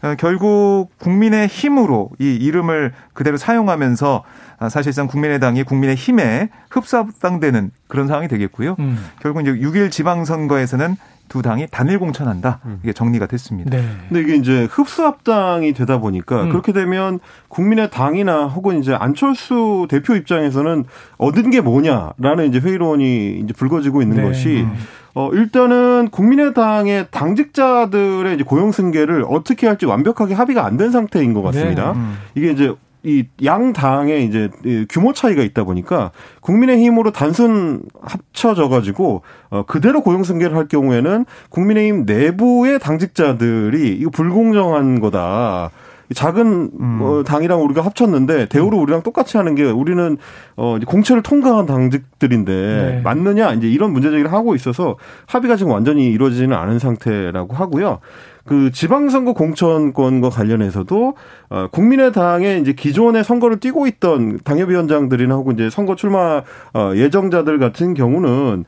어, 0.02 0.16
결국 0.18 0.90
국민의 0.98 1.48
힘으로 1.48 2.10
이 2.20 2.36
이름을 2.36 2.94
그대로 3.14 3.38
사용하면서 3.38 4.24
아, 4.58 4.70
사실상 4.70 5.08
국민의당이 5.08 5.64
국민의 5.64 5.96
힘에 5.96 6.50
흡사합당되는 6.72 7.72
그런 7.88 8.08
상황이 8.08 8.28
되겠고요. 8.28 8.76
음. 8.80 8.98
결국 9.22 9.42
이제 9.42 9.52
6일 9.52 9.92
지방선거에서는 9.92 10.98
두 11.28 11.42
당이 11.42 11.68
단일 11.72 12.00
공천한다. 12.00 12.60
음. 12.66 12.80
이게 12.84 12.94
정리가 12.94 13.26
됐습니다. 13.28 13.70
네. 13.76 13.84
근데 14.08 14.22
이게 14.22 14.36
이제 14.36 14.68
흡수합당이 14.70 15.74
되다 15.74 15.98
보니까 16.00 16.44
음. 16.44 16.50
그렇게 16.50 16.72
되면 16.72 17.20
국민의 17.50 17.90
당이나 17.92 18.46
혹은 18.46 18.80
이제 18.80 18.94
안철수 18.94 19.88
대표 19.90 20.16
입장에서는 20.16 20.86
얻은 21.18 21.50
게 21.50 21.62
뭐냐라는 21.62 22.48
이제 22.50 22.60
회의론이 22.60 23.40
이제 23.44 23.54
불거지고 23.54 24.02
있는 24.02 24.18
네. 24.18 24.24
것이 24.24 24.62
음. 24.62 24.74
어 25.18 25.30
일단은 25.32 26.10
국민의당의 26.12 27.08
당직자들의 27.10 28.36
이제 28.36 28.44
고용 28.44 28.72
승계를 28.72 29.26
어떻게 29.28 29.66
할지 29.68 29.86
완벽하게 29.86 30.34
합의가 30.34 30.66
안 30.66 30.76
된 30.76 30.92
상태인 30.92 31.34
것 31.34 31.42
같습니다. 31.42 31.94
네. 31.94 32.00
음. 32.00 32.18
이게 32.36 32.52
이제 32.52 32.74
이양 33.06 33.72
당의 33.74 34.26
이제 34.26 34.50
규모 34.90 35.14
차이가 35.14 35.44
있다 35.44 35.64
보니까 35.64 36.12
국민의힘으로 36.42 37.12
단순 37.12 37.84
합쳐져 38.02 38.68
가지고 38.68 39.22
어 39.50 39.64
그대로 39.64 40.02
고용 40.02 40.24
승계를 40.24 40.58
할 40.58 40.68
경우에는 40.68 41.26
국민의힘 41.50 42.06
내부의 42.06 42.80
당직자들이 42.80 43.98
이거 43.98 44.10
불공정한 44.10 45.00
거다. 45.00 45.70
작은 46.14 46.70
음. 46.80 47.00
어, 47.02 47.24
당이랑 47.24 47.64
우리가 47.64 47.82
합쳤는데 47.82 48.48
대우를 48.48 48.78
우리랑 48.78 49.02
똑같이 49.02 49.38
하는 49.38 49.56
게 49.56 49.64
우리는 49.64 50.18
어 50.56 50.78
이제 50.78 50.86
공채를 50.86 51.24
통과한 51.24 51.66
당직들인데 51.66 52.54
네. 52.54 53.02
맞느냐 53.04 53.54
이제 53.54 53.68
이런 53.68 53.92
문제 53.92 54.12
제기를 54.12 54.32
하고 54.32 54.54
있어서 54.56 54.98
합의가 55.26 55.56
지금 55.56 55.72
완전히 55.72 56.06
이루어지지는 56.12 56.56
않은 56.56 56.80
상태라고 56.80 57.56
하고요. 57.56 58.00
그 58.46 58.72
지방선거 58.72 59.34
공천권과 59.34 60.30
관련해서도 60.30 61.16
어 61.50 61.68
국민의당의 61.72 62.62
이제 62.62 62.74
기존의 62.74 63.24
선거를 63.24 63.60
뛰고 63.60 63.88
있던 63.88 64.40
당협위원장들이나 64.44 65.36
혹은 65.36 65.56
이제 65.56 65.70
선거 65.70 65.96
출마 65.96 66.44
어 66.74 66.92
예정자들 66.96 67.58
같은 67.60 67.94
경우는 67.94 68.66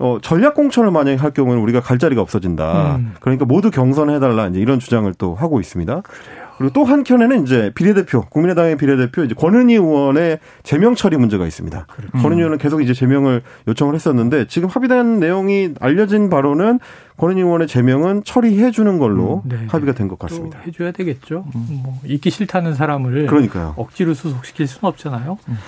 어, 0.00 0.18
전략 0.22 0.54
공천을 0.54 0.90
만약에 0.90 1.18
할 1.18 1.30
경우는 1.30 1.60
우리가 1.60 1.80
갈 1.80 1.98
자리가 1.98 2.22
없어진다. 2.22 2.96
음. 2.96 3.14
그러니까 3.20 3.44
모두 3.44 3.70
경선해달라 3.70 4.48
이제 4.48 4.58
이런 4.58 4.78
주장을 4.78 5.12
또 5.14 5.34
하고 5.34 5.60
있습니다. 5.60 6.00
그래요. 6.00 6.39
그리고 6.60 6.74
또 6.74 6.84
한켠에는 6.84 7.42
이제 7.42 7.72
비례대표, 7.74 8.26
국민의당의 8.26 8.76
비례대표 8.76 9.24
이제 9.24 9.34
권은희 9.34 9.72
의원의 9.76 10.40
제명 10.62 10.94
처리 10.94 11.16
문제가 11.16 11.46
있습니다. 11.46 11.86
그렇죠. 11.88 12.12
권은희 12.18 12.36
의원은 12.38 12.58
계속 12.58 12.82
이제 12.82 12.92
제명을 12.92 13.40
요청을 13.66 13.94
했었는데 13.94 14.46
지금 14.46 14.68
합의된 14.68 15.20
내용이 15.20 15.70
알려진 15.80 16.28
바로는 16.28 16.78
권은희 17.16 17.40
의원의 17.40 17.66
제명은 17.66 18.24
처리해 18.24 18.72
주는 18.72 18.98
걸로 18.98 19.40
음, 19.46 19.48
네. 19.48 19.66
합의가 19.68 19.94
된 19.94 20.06
것 20.06 20.18
같습니다. 20.18 20.58
해줘야 20.66 20.92
되겠죠. 20.92 21.46
음. 21.54 21.80
뭐 21.82 21.98
있기 22.04 22.28
싫다는 22.28 22.74
사람을 22.74 23.26
그러니까요. 23.26 23.72
억지로 23.78 24.12
수속시킬 24.12 24.66
수는 24.66 24.86
없잖아요. 24.86 25.38
음. 25.48 25.58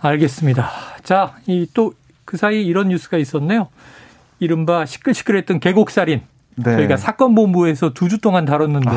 알겠습니다. 0.00 0.70
자, 1.02 1.34
이 1.46 1.66
또 1.74 1.92
그 2.24 2.36
사이 2.38 2.64
이런 2.64 2.88
뉴스가 2.88 3.18
있었네요. 3.18 3.68
이른바 4.38 4.86
시끌시끌했던 4.86 5.60
계곡살인. 5.60 6.22
네. 6.56 6.62
저희가 6.76 6.96
사건 6.96 7.34
본부에서 7.34 7.92
두 7.92 8.08
주 8.08 8.20
동안 8.20 8.44
다뤘는데. 8.46 8.88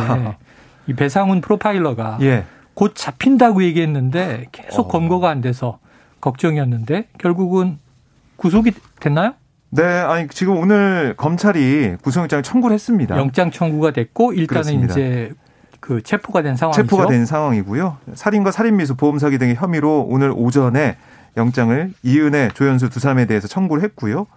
이 0.87 0.93
배상훈 0.93 1.41
프로파일러가 1.41 2.17
예. 2.21 2.45
곧 2.73 2.93
잡힌다고 2.95 3.63
얘기했는데 3.63 4.47
계속 4.51 4.87
어. 4.87 4.87
검거가 4.87 5.29
안 5.29 5.41
돼서 5.41 5.79
걱정이었는데 6.21 7.09
결국은 7.17 7.79
구속이 8.37 8.73
됐나요? 8.99 9.33
네, 9.69 9.83
아니 9.83 10.27
지금 10.27 10.57
오늘 10.57 11.15
검찰이 11.17 11.95
구속영장을 12.01 12.43
청구를 12.43 12.73
했습니다. 12.73 13.17
영장 13.17 13.51
청구가 13.51 13.91
됐고 13.91 14.33
일단은 14.33 14.47
그렇습니다. 14.47 14.93
이제 14.93 15.31
그 15.79 16.01
체포가 16.01 16.41
된 16.41 16.55
상황이죠. 16.55 16.83
체포가 16.83 17.07
된 17.07 17.25
상황이고요. 17.25 17.97
살인과 18.13 18.51
살인미수 18.51 18.95
보험 18.95 19.19
사기 19.19 19.37
등의 19.37 19.55
혐의로 19.55 20.05
오늘 20.07 20.31
오전에 20.35 20.95
영장을 21.35 21.91
이은혜, 22.03 22.49
조현수 22.53 22.89
두 22.89 22.99
사람에 22.99 23.25
대해서 23.25 23.47
청구를 23.47 23.83
했고요. 23.83 24.27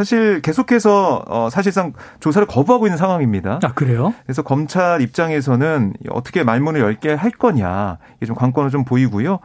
사실 0.00 0.40
계속해서 0.40 1.24
어 1.26 1.48
사실상 1.50 1.92
조사를 2.20 2.48
거부하고 2.48 2.86
있는 2.86 2.96
상황입니다. 2.96 3.60
아 3.62 3.74
그래요? 3.74 4.14
그래서 4.24 4.40
검찰 4.40 5.02
입장에서는 5.02 5.92
어떻게 6.08 6.42
말문을 6.42 6.80
열게 6.80 7.12
할 7.12 7.30
거냐 7.30 7.98
이게 8.16 8.24
좀 8.24 8.34
관건을 8.34 8.70
좀 8.70 8.86
보이고요. 8.86 9.40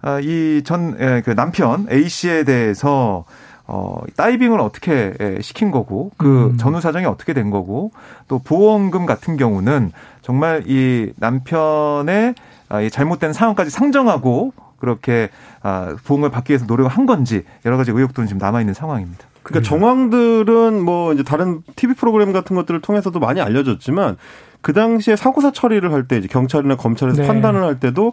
아, 0.00 0.18
이전그 0.18 1.22
예, 1.28 1.34
남편 1.34 1.86
A 1.90 2.08
씨에 2.08 2.44
대해서 2.44 3.26
어, 3.66 4.00
다이빙을 4.16 4.60
어떻게 4.60 5.12
예, 5.20 5.42
시킨 5.42 5.70
거고, 5.70 6.10
그 6.16 6.52
음. 6.52 6.56
전후 6.56 6.80
사정이 6.80 7.04
어떻게 7.04 7.34
된 7.34 7.50
거고, 7.50 7.90
또 8.26 8.38
보험금 8.38 9.04
같은 9.04 9.36
경우는 9.36 9.92
정말 10.22 10.62
이 10.66 11.12
남편의 11.16 12.34
아, 12.70 12.80
이 12.80 12.88
잘못된 12.88 13.34
상황까지 13.34 13.70
상정하고 13.70 14.54
그렇게 14.78 15.30
아, 15.62 15.96
보험을 16.04 16.30
받기 16.30 16.52
위해서 16.52 16.66
노력을 16.66 16.90
한 16.90 17.06
건지 17.06 17.44
여러 17.64 17.76
가지 17.76 17.90
의혹들은 17.90 18.26
지금 18.26 18.38
남아 18.38 18.60
있는 18.60 18.74
상황입니다. 18.74 19.26
그러니까 19.42 19.68
정황들은 19.68 20.82
뭐 20.82 21.12
이제 21.14 21.22
다른 21.22 21.62
TV 21.76 21.94
프로그램 21.94 22.32
같은 22.32 22.54
것들을 22.56 22.80
통해서도 22.80 23.18
많이 23.18 23.40
알려졌지만 23.40 24.16
그 24.60 24.72
당시에 24.72 25.16
사고사 25.16 25.52
처리를 25.52 25.92
할 25.92 26.06
때 26.08 26.18
이제 26.18 26.28
경찰이나 26.28 26.76
검찰에서 26.76 27.22
네. 27.22 27.28
판단을 27.28 27.62
할 27.62 27.80
때도 27.80 28.12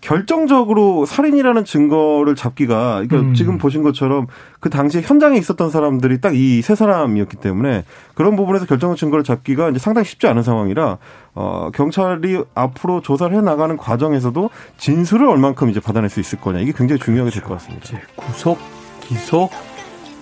결정적으로 0.00 1.04
살인이라는 1.06 1.64
증거를 1.64 2.34
잡기가 2.36 3.02
그러니까 3.06 3.16
음. 3.18 3.34
지금 3.34 3.58
보신 3.58 3.82
것처럼 3.82 4.26
그 4.60 4.70
당시에 4.70 5.00
현장에 5.02 5.36
있었던 5.38 5.70
사람들이 5.70 6.20
딱 6.20 6.32
이 6.34 6.60
세 6.62 6.74
사람이었기 6.74 7.36
때문에 7.38 7.84
그런 8.14 8.36
부분에서 8.36 8.66
결정적 8.66 8.98
증거를 8.98 9.24
잡기가 9.24 9.70
이제 9.70 9.78
상당히 9.78 10.04
쉽지 10.06 10.26
않은 10.28 10.42
상황이라 10.42 10.98
어 11.34 11.70
경찰이 11.74 12.42
앞으로 12.54 13.00
조사를 13.00 13.36
해 13.36 13.40
나가는 13.40 13.76
과정에서도 13.76 14.50
진술을 14.78 15.26
얼만큼 15.28 15.70
이제 15.70 15.80
받아낼 15.80 16.08
수 16.10 16.20
있을 16.20 16.40
거냐 16.40 16.60
이게 16.60 16.72
굉장히 16.72 17.00
중요하게 17.00 17.30
될 17.30 17.42
것 17.42 17.54
같습니다. 17.54 17.98
구속, 18.16 18.58
기소, 19.00 19.48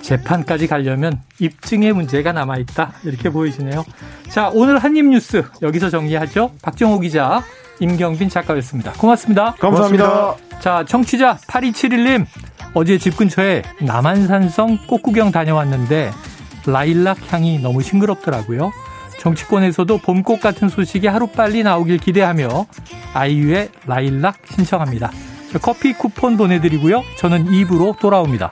재판까지 0.04 0.66
가려면 0.66 1.22
입증의 1.38 1.94
문제가 1.94 2.32
남아있다. 2.32 2.92
이렇게 3.04 3.30
보이시네요. 3.30 3.84
자, 4.28 4.50
오늘 4.52 4.78
한입 4.78 5.06
뉴스 5.06 5.42
여기서 5.62 5.88
정리하죠. 5.88 6.52
박정호 6.62 7.00
기자, 7.00 7.42
임경빈 7.80 8.28
작가였습니다. 8.28 8.92
고맙습니다. 8.92 9.54
감사합니다. 9.58 10.06
고맙습니다. 10.06 10.60
자, 10.60 10.84
청취자 10.86 11.38
8271님. 11.48 12.26
어제 12.74 12.98
집 12.98 13.16
근처에 13.16 13.62
남한산성 13.80 14.78
꽃구경 14.88 15.30
다녀왔는데 15.30 16.10
라일락 16.66 17.32
향이 17.32 17.60
너무 17.60 17.82
싱그럽더라고요. 17.82 18.72
정치권에서도 19.20 19.98
봄꽃 19.98 20.40
같은 20.40 20.68
소식이 20.68 21.06
하루빨리 21.06 21.62
나오길 21.62 21.98
기대하며 21.98 22.66
아이유의 23.14 23.70
라일락 23.86 24.36
신청합니다. 24.50 25.10
커피 25.62 25.92
쿠폰 25.92 26.36
보내드리고요. 26.36 27.02
저는 27.16 27.54
입으로 27.54 27.96
돌아옵니다. 28.00 28.50